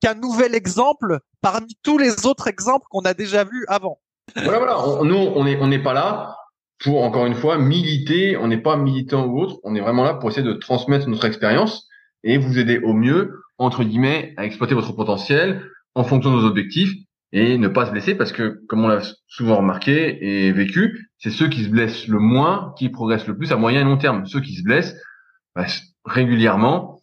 [0.01, 4.01] qu'un nouvel exemple parmi tous les autres exemples qu'on a déjà vus avant.
[4.35, 5.05] Voilà, voilà.
[5.05, 6.37] nous, on n'est on n'est pas là
[6.79, 8.37] pour encore une fois militer.
[8.37, 9.59] On n'est pas militant ou autre.
[9.65, 11.89] On est vraiment là pour essayer de transmettre notre expérience
[12.25, 15.63] et vous aider au mieux entre guillemets à exploiter votre potentiel
[15.95, 16.93] en fonction de nos objectifs
[17.33, 21.31] et ne pas se blesser parce que comme on l'a souvent remarqué et vécu, c'est
[21.31, 24.27] ceux qui se blessent le moins qui progressent le plus à moyen et long terme.
[24.27, 24.97] Ceux qui se blessent
[25.55, 25.67] bah,
[26.05, 27.01] régulièrement,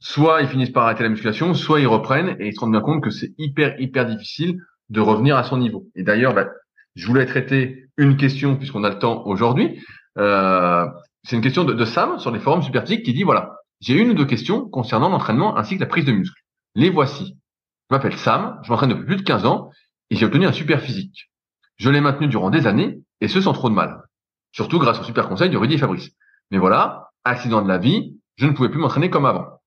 [0.00, 2.80] soit ils finissent par arrêter la musculation, soit ils reprennent et ils se rendent bien
[2.80, 4.58] compte que c'est hyper hyper difficile
[4.90, 5.86] de revenir à son niveau.
[5.94, 6.48] Et d'ailleurs, bah,
[6.94, 9.82] je voulais traiter une question puisqu'on a le temps aujourd'hui.
[10.16, 10.86] Euh,
[11.24, 14.14] c'est une question de, Sam sur les forums Superphysique qui dit voilà, j'ai une ou
[14.14, 16.40] deux questions concernant l'entraînement ainsi que la prise de muscle.
[16.74, 17.36] Les voici.
[17.90, 19.70] Je m'appelle Sam, je m'entraîne depuis plus de 15 ans
[20.10, 21.30] et j'ai obtenu un super physique.
[21.76, 24.00] Je l'ai maintenu durant des années et ce sans trop de mal.
[24.52, 26.10] Surtout grâce au super conseil de Rudy et Fabrice.
[26.50, 29.60] Mais voilà, accident de la vie, je ne pouvais plus m'entraîner comme avant.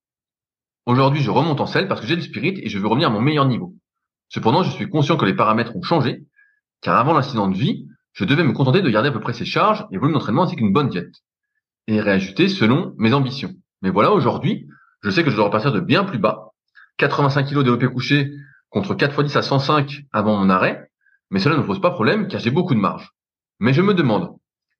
[0.85, 3.11] Aujourd'hui, je remonte en selle parce que j'ai du spirit et je veux revenir à
[3.11, 3.75] mon meilleur niveau.
[4.29, 6.23] Cependant, je suis conscient que les paramètres ont changé
[6.81, 9.45] car avant l'incident de vie, je devais me contenter de garder à peu près ses
[9.45, 11.13] charges et volume d'entraînement ainsi qu'une bonne diète,
[11.87, 13.53] et réajuster selon mes ambitions.
[13.81, 14.67] Mais voilà, aujourd'hui,
[15.01, 16.51] je sais que je dois repartir de bien plus bas,
[16.97, 18.31] 85 kg développé couché
[18.69, 20.89] contre 4 x 10 à 105 avant mon arrêt,
[21.29, 23.11] mais cela ne pose pas problème car j'ai beaucoup de marge.
[23.59, 24.35] Mais je me demande,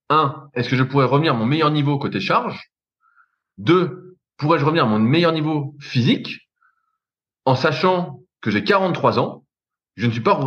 [0.10, 0.50] 1.
[0.54, 2.60] Est-ce que je pourrais revenir à mon meilleur niveau côté charge?
[3.58, 4.18] 2.
[4.38, 6.50] Pourrais-je revenir à mon meilleur niveau physique?
[7.46, 9.42] En sachant que j'ai 43 ans
[9.96, 10.40] je ne suis pas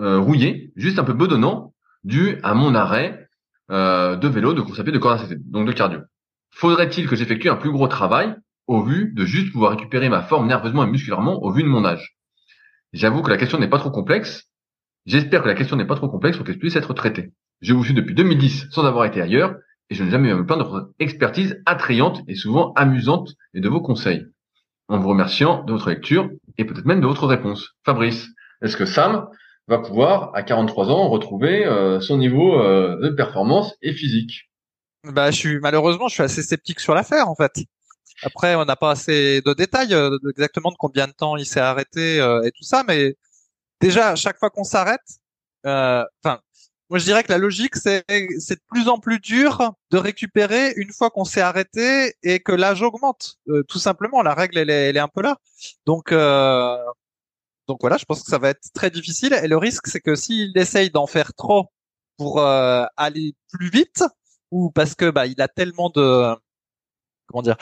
[0.00, 1.73] euh, rouillé, juste un peu bedonnant,
[2.04, 3.28] dû à mon arrêt
[3.70, 6.00] euh, de vélo, de course à pied, de à donc de cardio.
[6.50, 8.34] Faudrait-il que j'effectue un plus gros travail
[8.66, 11.84] au vu de juste pouvoir récupérer ma forme nerveusement et musculairement au vu de mon
[11.84, 12.16] âge?
[12.92, 14.44] J'avoue que la question n'est pas trop complexe.
[15.06, 17.32] J'espère que la question n'est pas trop complexe pour qu'elle puisse être traitée.
[17.60, 19.56] Je vous suis depuis 2010 sans avoir été ailleurs
[19.90, 23.60] et je n'ai jamais eu me plaindre de votre expertise attrayante et souvent amusante et
[23.60, 24.26] de vos conseils.
[24.88, 27.74] En vous remerciant de votre lecture et peut-être même de votre réponse.
[27.84, 28.28] Fabrice.
[28.62, 29.26] Est-ce que Sam
[29.68, 34.50] va pouvoir, à 43 ans, retrouver euh, son niveau euh, de performance et physique
[35.04, 37.52] Bah, je suis malheureusement, je suis assez sceptique sur l'affaire en fait.
[38.22, 41.60] Après, on n'a pas assez de détails euh, exactement de combien de temps il s'est
[41.60, 43.16] arrêté et tout ça, mais
[43.80, 45.00] déjà, chaque fois qu'on s'arrête,
[45.64, 46.40] enfin,
[46.90, 48.04] moi je dirais que la logique c'est
[48.38, 52.52] c'est de plus en plus dur de récupérer une fois qu'on s'est arrêté et que
[52.52, 53.38] l'âge augmente.
[53.68, 55.38] tout simplement, la règle elle est, elle est un peu là.
[55.86, 56.12] Donc
[57.68, 59.32] donc voilà, je pense que ça va être très difficile.
[59.42, 61.66] Et le risque, c'est que s'il essaye d'en faire trop
[62.16, 64.04] pour euh, aller plus vite,
[64.50, 66.34] ou parce que bah il a tellement de
[67.26, 67.56] comment dire,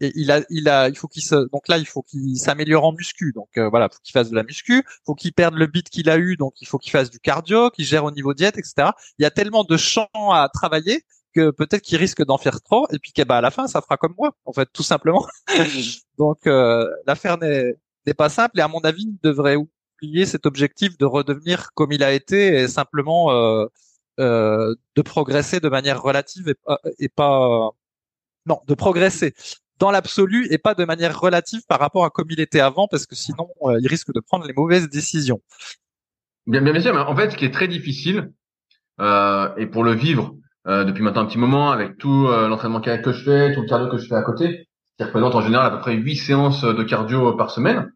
[0.00, 2.92] il a il a il faut qu'il se donc là il faut qu'il s'améliore en
[2.92, 3.32] muscu.
[3.34, 6.08] Donc euh, voilà, faut qu'il fasse de la muscu, faut qu'il perde le beat qu'il
[6.10, 8.90] a eu, donc il faut qu'il fasse du cardio, qu'il gère au niveau diète, etc.
[9.18, 11.04] Il y a tellement de champs à travailler
[11.34, 13.82] que peut-être qu'il risque d'en faire trop et puis qu'à bah, à la fin ça
[13.82, 15.26] fera comme moi en fait tout simplement.
[16.18, 17.76] donc euh, l'affaire n'est
[18.08, 21.92] n'est pas simple et à mon avis, il devrait oublier cet objectif de redevenir comme
[21.92, 23.66] il a été et simplement euh,
[24.18, 26.54] euh, de progresser de manière relative
[26.98, 27.70] et, pas
[28.46, 29.34] non de progresser
[29.78, 33.06] dans l'absolu et pas de manière relative par rapport à comme il était avant parce
[33.06, 35.40] que sinon euh, il risque de prendre les mauvaises décisions.
[36.46, 36.94] Bien, bien, sûr.
[36.94, 38.32] Mais en fait, ce qui est très difficile
[39.00, 40.34] et pour le vivre
[40.66, 43.98] depuis maintenant un petit moment avec tout l'entraînement que je fais, tout le cardio que
[43.98, 47.36] je fais à côté, qui représente en général à peu près huit séances de cardio
[47.36, 47.92] par semaine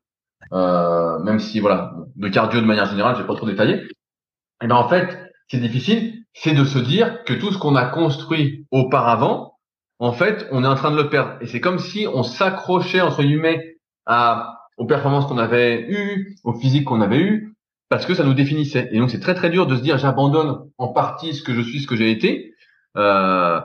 [0.50, 3.74] même si voilà, de cardio de manière générale, j'ai pas trop détaillé.
[3.74, 7.74] Et eh ben en fait, c'est difficile, c'est de se dire que tout ce qu'on
[7.74, 9.58] a construit auparavant,
[9.98, 11.36] en fait, on est en train de le perdre.
[11.40, 13.76] Et c'est comme si on s'accrochait entre guillemets
[14.06, 17.54] à aux performances qu'on avait eues, au physique qu'on avait eu,
[17.88, 18.88] parce que ça nous définissait.
[18.92, 21.60] Et donc c'est très très dur de se dire j'abandonne en partie ce que je
[21.60, 22.54] suis, ce que j'ai été,
[22.96, 23.60] euh,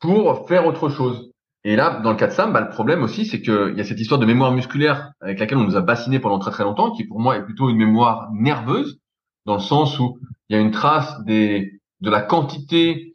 [0.00, 1.30] pour faire autre chose.
[1.64, 3.84] Et là, dans le cas de Sam, bah, le problème aussi, c'est qu'il y a
[3.84, 6.92] cette histoire de mémoire musculaire avec laquelle on nous a bassiné pendant très très longtemps,
[6.92, 9.00] qui pour moi est plutôt une mémoire nerveuse,
[9.46, 13.14] dans le sens où il y a une trace des, de la quantité,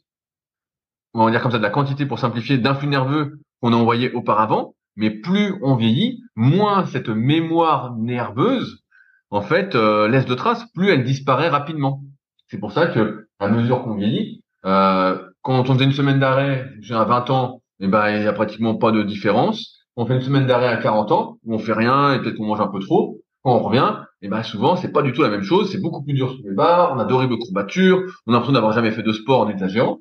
[1.13, 4.11] on va dire comme ça, de la quantité pour simplifier, d'influx nerveux qu'on a envoyé
[4.13, 4.75] auparavant.
[4.95, 8.83] Mais plus on vieillit, moins cette mémoire nerveuse,
[9.29, 12.01] en fait, euh, laisse de traces, plus elle disparaît rapidement.
[12.47, 16.67] C'est pour ça que, à mesure qu'on vieillit, euh, quand on faisait une semaine d'arrêt,
[16.81, 19.79] j'ai un 20 ans, eh ben, il n'y a pratiquement pas de différence.
[19.95, 22.45] On fait une semaine d'arrêt à 40 ans, où on fait rien et peut-être qu'on
[22.45, 23.19] mange un peu trop.
[23.41, 26.03] Quand on revient, eh ben souvent c'est pas du tout la même chose, c'est beaucoup
[26.03, 29.03] plus dur sur les barres, on a d'horribles courbatures, on a l'impression d'avoir jamais fait
[29.03, 29.99] de sport en exagérant.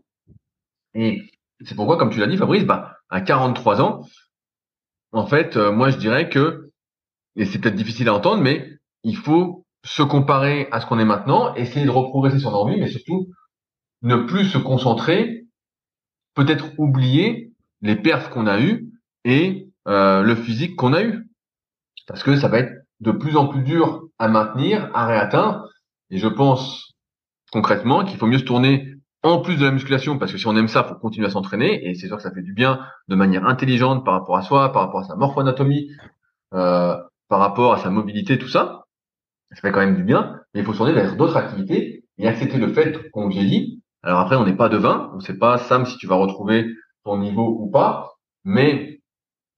[0.94, 1.22] Et
[1.64, 4.02] c'est pourquoi, comme tu l'as dit, Fabrice, bah, à 43 ans,
[5.12, 6.70] en fait, euh, moi je dirais que,
[7.36, 8.68] et c'est peut-être difficile à entendre, mais
[9.04, 12.88] il faut se comparer à ce qu'on est maintenant, essayer de reprogresser sur nos mais
[12.88, 13.28] surtout
[14.02, 15.46] ne plus se concentrer,
[16.34, 17.47] peut-être oublier
[17.82, 18.92] les perfs qu'on a eu
[19.24, 21.28] et euh, le physique qu'on a eu.
[22.06, 25.68] Parce que ça va être de plus en plus dur à maintenir, à réatteindre.
[26.10, 26.94] Et je pense
[27.52, 30.56] concrètement qu'il faut mieux se tourner en plus de la musculation, parce que si on
[30.56, 33.16] aime ça, faut continuer à s'entraîner, et c'est sûr que ça fait du bien de
[33.16, 35.90] manière intelligente par rapport à soi, par rapport à sa morphoanatomie,
[36.54, 36.96] euh,
[37.28, 38.84] par rapport à sa mobilité, tout ça.
[39.50, 42.28] Ça fait quand même du bien, mais il faut se tourner vers d'autres activités et
[42.28, 43.82] accepter le fait qu'on vieillit.
[44.02, 46.66] Alors après, on n'est pas devin, on ne sait pas, Sam, si tu vas retrouver
[47.16, 48.12] niveau ou pas,
[48.44, 49.00] mais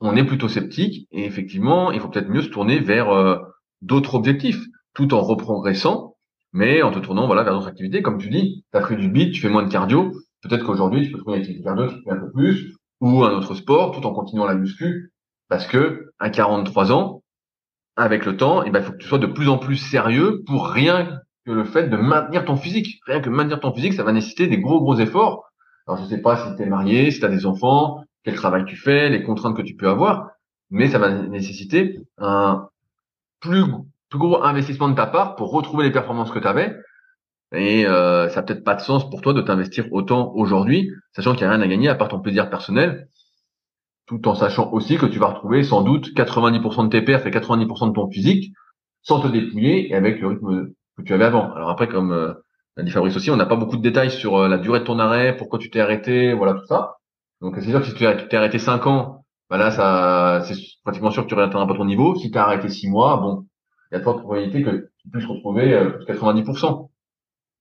[0.01, 3.38] on est plutôt sceptique et effectivement, il faut peut-être mieux se tourner vers euh,
[3.82, 4.61] d'autres objectifs,
[4.94, 6.16] tout en reprogressant,
[6.53, 8.03] mais en te tournant voilà vers d'autres activités.
[8.03, 11.07] Comme tu dis, tu as pris du beat, tu fais moins de cardio, peut-être qu'aujourd'hui
[11.07, 13.92] tu peux trouver une activité cardio qui fait un peu plus, ou un autre sport,
[13.92, 15.12] tout en continuant la muscu,
[15.48, 17.22] parce que à 43 ans,
[17.96, 20.42] avec le temps, eh ben, il faut que tu sois de plus en plus sérieux
[20.46, 23.01] pour rien que le fait de maintenir ton physique.
[23.07, 25.49] Rien que maintenir ton physique, ça va nécessiter des gros gros efforts
[25.87, 28.64] alors, je sais pas si tu es marié, si tu as des enfants, quel travail
[28.64, 30.31] tu fais, les contraintes que tu peux avoir,
[30.70, 32.68] mais ça va nécessiter un
[33.41, 33.64] plus,
[34.09, 36.76] plus gros investissement de ta part pour retrouver les performances que tu avais.
[37.53, 41.33] Et euh, ça n'a peut-être pas de sens pour toi de t'investir autant aujourd'hui, sachant
[41.33, 43.09] qu'il n'y a rien à gagner à part ton plaisir personnel,
[44.07, 47.31] tout en sachant aussi que tu vas retrouver sans doute 90% de tes perfs et
[47.31, 48.53] 90% de ton physique
[49.03, 51.53] sans te dépouiller et avec le rythme que tu avais avant.
[51.55, 52.35] Alors après, comme euh,
[52.83, 54.99] dit Fabrice aussi, on n'a pas beaucoup de détails sur euh, la durée de ton
[54.99, 56.97] arrêt, pourquoi tu t'es arrêté, voilà tout ça.
[57.41, 60.55] Donc c'est sûr que si tu t'es arrêté 5 ans, bah là ça c'est
[60.85, 62.14] pratiquement sûr que tu réatteindras pas ton niveau.
[62.16, 63.47] Si tu as arrêté 6 mois, bon,
[63.91, 66.91] il y a de fortes probabilités que tu puisses retrouver euh, 90%.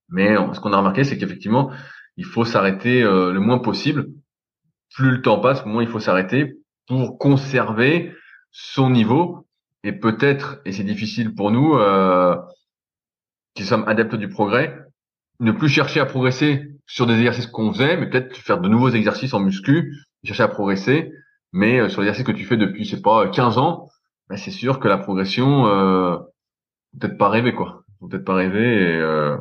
[0.10, 1.72] Mais euh, ce qu'on a remarqué, c'est qu'effectivement,
[2.18, 4.08] il faut s'arrêter euh, le moins possible.
[4.96, 6.58] Plus le temps passe, moins il faut s'arrêter
[6.88, 8.14] pour conserver
[8.52, 9.48] son niveau.
[9.84, 11.78] Et peut-être, et c'est difficile pour nous,
[13.54, 14.78] qui sommes adeptes du progrès,
[15.40, 18.90] ne plus chercher à progresser sur des exercices qu'on faisait, mais peut-être faire de nouveaux
[18.90, 21.14] exercices en muscu, chercher à progresser,
[21.54, 23.90] mais euh, sur les exercices que tu fais depuis, je sais pas, 15 ans,
[24.30, 26.18] ben c'est sûr que la progression, euh,
[27.00, 28.82] peut-être pas rêver quoi, peut-être pas rêver.
[28.82, 29.38] Et, euh,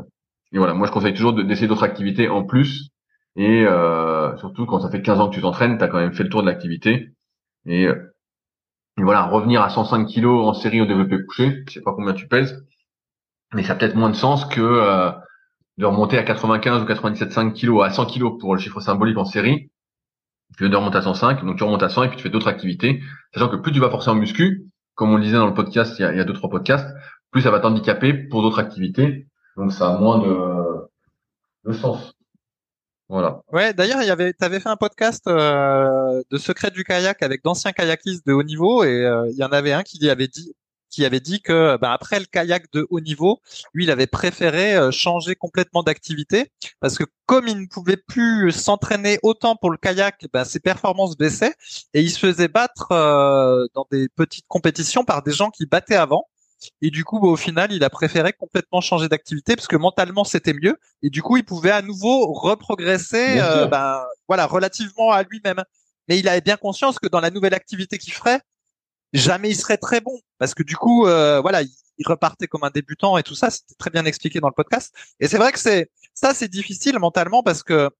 [0.52, 2.90] et, voilà, moi je conseille toujours d'essayer d'autres activités en plus,
[3.36, 6.12] et euh, surtout quand ça fait 15 ans que tu t'entraînes, tu as quand même
[6.12, 7.10] fait le tour de l'activité,
[7.66, 11.92] et, et, voilà, revenir à 105 kilos en série au développé couché, je sais pas
[11.92, 12.64] combien tu pèses,
[13.54, 15.10] mais ça a peut-être moins de sens que euh,
[15.78, 19.24] de remonter à 95 ou 97,5 kilos à 100 kilos pour le chiffre symbolique en
[19.24, 19.70] série,
[20.58, 22.48] viens de remonter à 105, donc tu remontes à 100 et puis tu fais d'autres
[22.48, 23.00] activités,
[23.32, 25.94] sachant que plus tu vas forcer en muscu, comme on le disait dans le podcast,
[25.98, 26.88] il y a, il y a deux trois podcasts,
[27.30, 29.28] plus ça va t'handicaper pour d'autres activités.
[29.56, 30.88] Donc ça a moins de,
[31.64, 32.12] de sens.
[33.08, 33.40] Voilà.
[33.52, 37.42] Ouais, d'ailleurs, il y avait, t'avais fait un podcast euh, de secret du kayak avec
[37.42, 40.54] d'anciens kayakistes de haut niveau et euh, il y en avait un qui avait dit,
[40.90, 43.40] qui avait dit que bah, après le kayak de haut niveau,
[43.74, 48.52] lui, il avait préféré euh, changer complètement d'activité parce que comme il ne pouvait plus
[48.52, 51.54] s'entraîner autant pour le kayak, bah, ses performances baissaient
[51.94, 52.88] et il se faisait battre
[53.74, 56.24] dans des petites compétitions par des gens qui battaient avant.
[56.82, 60.24] Et du coup, bah, au final, il a préféré complètement changer d'activité parce que mentalement
[60.24, 60.76] c'était mieux.
[61.02, 65.62] Et du coup, il pouvait à nouveau reprogresser, euh, ben, voilà, relativement à lui-même.
[66.08, 68.40] Mais il avait bien conscience que dans la nouvelle activité qu'il ferait,
[69.12, 72.70] jamais il serait très bon parce que du coup, euh, voilà, il, repartait comme un
[72.70, 73.50] débutant et tout ça.
[73.50, 74.94] C'était très bien expliqué dans le podcast.
[75.18, 77.90] Et c'est vrai que c'est ça, c'est difficile mentalement parce que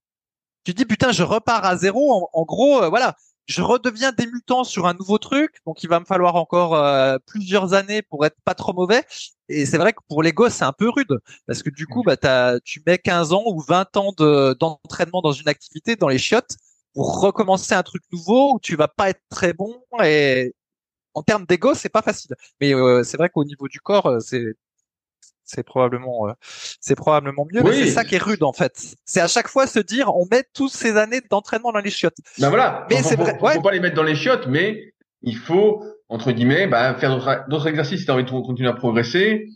[0.64, 2.28] tu dis putain, je repars à zéro.
[2.32, 6.04] En, gros, euh, voilà, je redeviens démutant sur un nouveau truc, donc il va me
[6.04, 9.04] falloir encore euh, plusieurs années pour être pas trop mauvais.
[9.48, 12.02] Et c'est vrai que pour les gosses, c'est un peu rude, parce que du coup,
[12.04, 12.16] bah,
[12.64, 14.12] tu mets 15 ans ou 20 ans
[14.60, 16.56] d'entraînement dans une activité, dans les chiottes,
[16.94, 19.82] pour recommencer un truc nouveau où tu vas pas être très bon.
[20.04, 20.54] Et
[21.18, 22.34] en termes d'ego, c'est pas facile.
[22.60, 24.54] Mais euh, c'est vrai qu'au niveau du corps, euh, c'est
[25.48, 26.32] c'est probablement euh,
[26.80, 28.94] c'est probablement mieux mais c'est ça qui est rude en fait.
[29.04, 32.18] C'est à chaque fois se dire on met toutes ces années d'entraînement dans les chiottes.
[32.38, 32.86] Ben voilà.
[32.90, 34.92] Mais c'est vrai faut, faut pas les mettre dans les chiottes mais
[35.22, 38.74] il faut entre guillemets bah, faire d'autres exercices si tu as envie de continuer à
[38.74, 39.48] progresser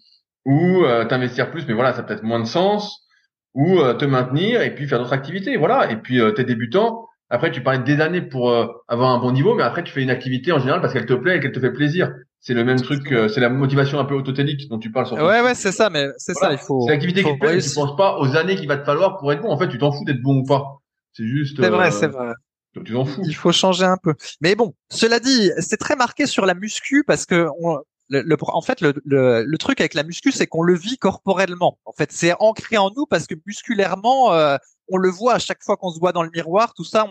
[0.47, 3.07] ou euh, t'investir plus mais voilà ça a peut-être moins de sens
[3.55, 5.91] ou euh, te maintenir et puis faire d'autres activités voilà.
[5.91, 9.55] Et puis t'es débutant après tu parlais des années pour euh, avoir un bon niveau
[9.55, 11.61] mais après tu fais une activité en général parce qu'elle te plaît et qu'elle te
[11.61, 12.13] fait plaisir
[12.43, 15.17] c'est le même truc, euh, c'est la motivation un peu autotélique dont tu parles sur.
[15.17, 16.81] Ouais, ouais, c'est ça, mais c'est ça, il faut.
[16.87, 19.33] C'est l'activité qui te plaît, tu penses pas aux années qu'il va te falloir pour
[19.33, 19.51] être bon.
[19.51, 20.81] En fait, tu t'en fous d'être bon ou pas.
[21.13, 21.57] C'est juste.
[21.61, 22.33] C'est vrai, euh, c'est vrai.
[22.75, 23.23] Tu t'en fous.
[23.25, 24.15] Il faut changer un peu.
[24.41, 27.79] Mais bon, cela dit, c'est très marqué sur la muscu parce que on,
[28.09, 31.79] le, en fait, le, truc avec la muscu, c'est qu'on le vit corporellement.
[31.85, 34.57] En fait, c'est ancré en nous parce que musculairement, euh,
[34.93, 37.07] on le voit à chaque fois qu'on se voit dans le miroir, tout ça,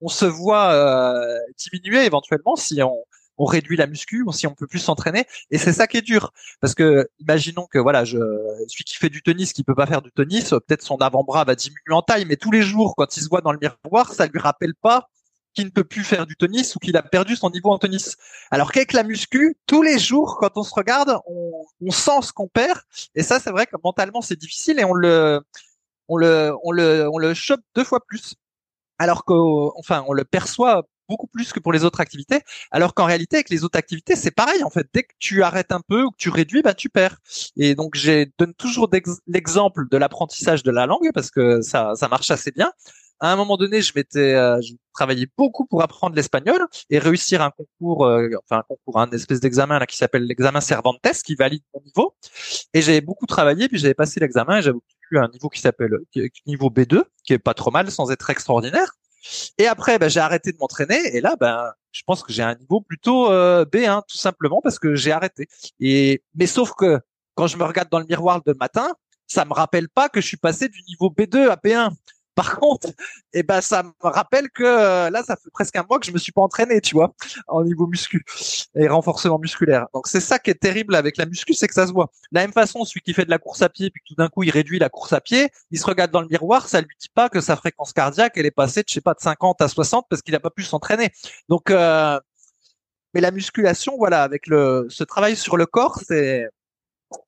[0.00, 3.04] on, se voit euh, diminuer éventuellement si on,
[3.42, 5.24] réduit la muscu, si on peut plus s'entraîner.
[5.50, 8.18] Et c'est ça qui est dur, parce que imaginons que voilà, je
[8.68, 11.54] celui qui fait du tennis, qui peut pas faire du tennis, peut-être son avant-bras va
[11.54, 14.26] diminuer en taille, mais tous les jours, quand il se voit dans le miroir, ça
[14.26, 15.08] lui rappelle pas
[15.54, 18.16] qu'il ne peut plus faire du tennis ou qu'il a perdu son niveau en tennis.
[18.50, 22.32] Alors qu'avec la muscu, tous les jours, quand on se regarde, on, on sent ce
[22.32, 22.78] qu'on perd.
[23.14, 25.40] Et ça, c'est vrai que mentalement, c'est difficile et on le,
[26.10, 28.34] on le, on le, on le chope deux fois plus.
[28.98, 32.40] Alors qu'enfin, on le perçoit beaucoup plus que pour les autres activités.
[32.70, 34.62] Alors qu'en réalité, avec les autres activités, c'est pareil.
[34.62, 37.16] En fait, dès que tu arrêtes un peu ou que tu réduis, bah tu perds.
[37.56, 38.88] Et donc, j'ai donne toujours
[39.26, 42.72] l'exemple de l'apprentissage de la langue parce que ça, ça marche assez bien.
[43.22, 47.42] À un moment donné, je m'étais, euh, je travaillais beaucoup pour apprendre l'espagnol et réussir
[47.42, 51.34] un concours, euh, enfin un concours, un espèce d'examen là qui s'appelle l'examen Cervantes, qui
[51.34, 52.14] valide mon niveau.
[52.72, 54.78] Et j'avais beaucoup travaillé, puis j'avais passé l'examen et j'avais
[55.18, 55.98] un niveau qui s'appelle
[56.46, 58.92] niveau B2, qui est pas trop mal sans être extraordinaire.
[59.58, 61.16] Et après, ben, j'ai arrêté de m'entraîner.
[61.16, 64.78] Et là, ben, je pense que j'ai un niveau plutôt euh, B1, tout simplement parce
[64.78, 65.48] que j'ai arrêté.
[65.78, 67.00] Et mais sauf que
[67.34, 68.94] quand je me regarde dans le miroir le matin,
[69.26, 71.90] ça me rappelle pas que je suis passé du niveau B2 à B1.
[72.40, 72.88] Par contre,
[73.34, 76.10] eh ben ça me rappelle que euh, là, ça fait presque un mois que je
[76.10, 77.12] me suis pas entraîné, tu vois,
[77.48, 78.24] en niveau muscu
[78.74, 79.88] et renforcement musculaire.
[79.92, 82.06] Donc c'est ça qui est terrible avec la muscu, c'est que ça se voit.
[82.32, 84.28] De la même façon, celui qui fait de la course à pied puis tout d'un
[84.28, 86.96] coup il réduit la course à pied, il se regarde dans le miroir, ça lui
[86.98, 89.60] dit pas que sa fréquence cardiaque elle est passée de je sais pas de 50
[89.60, 91.10] à 60 parce qu'il a pas pu s'entraîner.
[91.50, 92.18] Donc euh,
[93.12, 96.48] mais la musculation, voilà, avec le ce travail sur le corps, c'est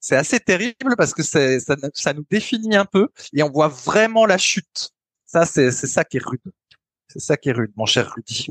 [0.01, 1.41] c'est assez terrible parce que ça,
[1.95, 4.93] ça, nous définit un peu et on voit vraiment la chute.
[5.33, 6.41] Ça, c'est ça qui est rude.
[7.09, 8.49] C'est ça qui est rude, mon cher Rudy.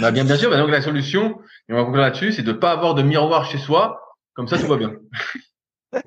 [0.00, 0.50] bah bien, bien sûr.
[0.50, 1.38] Bah donc la solution,
[1.68, 4.00] et on va conclure là-dessus, c'est de pas avoir de miroir chez soi.
[4.34, 4.90] Comme ça, tout va bien.
[5.92, 5.98] ne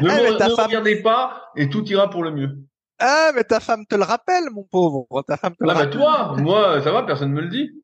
[0.00, 2.58] eh, ne regardez pas et tout ira pour le mieux.
[2.98, 5.06] Ah, mais ta femme te le rappelle, mon pauvre.
[5.26, 7.82] Ta femme te le ah, bah toi, moi, ça va, personne me le dit.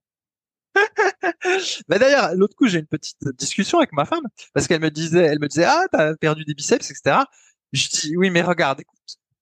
[1.89, 5.25] bah d'ailleurs, l'autre coup, j'ai une petite discussion avec ma femme parce qu'elle me disait,
[5.25, 7.25] elle me disait, ah, t'as perdu des biceps, etc.
[7.73, 8.99] Je dis, oui, mais regarde, écoute,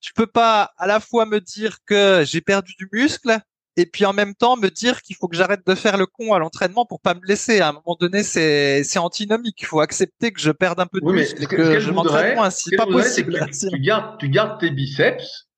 [0.07, 3.41] tu peux pas à la fois me dire que j'ai perdu du muscle
[3.77, 6.33] et puis en même temps me dire qu'il faut que j'arrête de faire le con
[6.33, 7.59] à l'entraînement pour pas me blesser.
[7.59, 9.57] À un moment donné, c'est c'est antinomique.
[9.61, 12.51] Il faut accepter que je perde un peu de muscle et que, je m'entraîne moins.
[12.77, 13.49] Pas possible.
[13.51, 15.49] Tu, gardes tu gardes tes biceps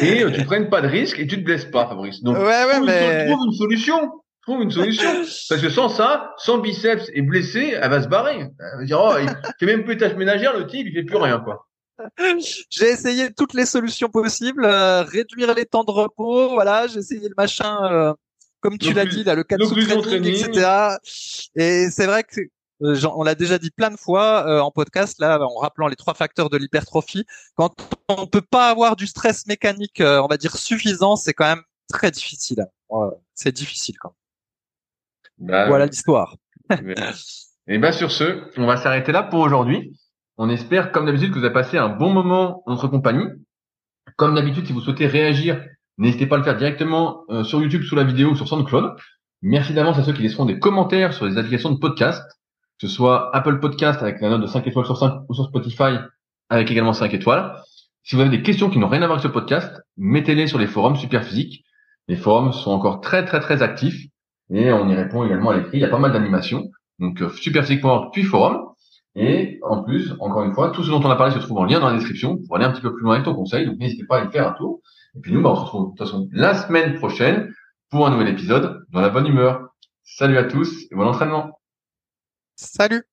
[0.00, 2.20] et euh, tu prennes pas de risque et tu te blesses pas, Fabrice.
[2.24, 3.26] Donc ouais, ouais, trouve, mais...
[3.26, 4.10] une, trouve une solution.
[4.42, 5.08] Trouve une solution.
[5.48, 8.40] Parce que sans ça, sans biceps et blessé, elle va se barrer.
[8.40, 9.28] Elle va dire, oh, il
[9.60, 11.68] fait même plus de tâches ménagères, le type, il fait plus rien, quoi.
[12.70, 17.28] j'ai essayé toutes les solutions possibles, euh, réduire les temps de repos, voilà, j'ai essayé
[17.28, 18.14] le machin, euh,
[18.60, 20.96] comme tu l'as dit, là, le 4 training, etc.
[21.54, 22.40] Et c'est vrai que
[22.80, 26.50] on l'a déjà dit plein de fois en podcast, là, en rappelant les trois facteurs
[26.50, 27.24] de l'hypertrophie.
[27.54, 27.72] Quand
[28.08, 32.10] on peut pas avoir du stress mécanique, on va dire suffisant, c'est quand même très
[32.10, 32.66] difficile.
[33.34, 34.12] c'est difficile quand
[35.38, 35.48] même.
[35.48, 36.36] Bah voilà l'histoire.
[37.66, 39.96] Et bien sur ce, on va s'arrêter là pour aujourd'hui.
[40.36, 43.26] On espère, comme d'habitude, que vous avez passé un bon moment en notre compagnie.
[44.16, 45.64] Comme d'habitude, si vous souhaitez réagir,
[45.98, 48.96] n'hésitez pas à le faire directement euh, sur YouTube sous la vidéo ou sur SoundCloud.
[49.42, 52.22] Merci d'avance à ceux qui laisseront des commentaires sur les applications de podcast,
[52.80, 55.44] que ce soit Apple Podcast avec la note de 5 étoiles sur 5 ou sur
[55.44, 55.98] Spotify
[56.48, 57.54] avec également 5 étoiles.
[58.02, 60.58] Si vous avez des questions qui n'ont rien à voir avec ce podcast, mettez-les sur
[60.58, 61.64] les forums Superphysique.
[62.08, 64.06] Les forums sont encore très très très actifs
[64.50, 65.78] et on y répond également à l'écrit.
[65.78, 66.70] Il y a pas mal d'animations.
[66.98, 68.73] Donc euh, superphysique.org puis forum.
[69.16, 71.64] Et en plus, encore une fois, tout ce dont on a parlé se trouve en
[71.64, 73.66] lien dans la description pour aller un petit peu plus loin avec ton conseil.
[73.66, 74.80] Donc n'hésitez pas à y faire un tour.
[75.16, 77.52] Et puis nous, bah, on se retrouve de toute façon la semaine prochaine
[77.90, 79.68] pour un nouvel épisode dans la bonne humeur.
[80.02, 81.60] Salut à tous et bon entraînement.
[82.56, 83.04] Salut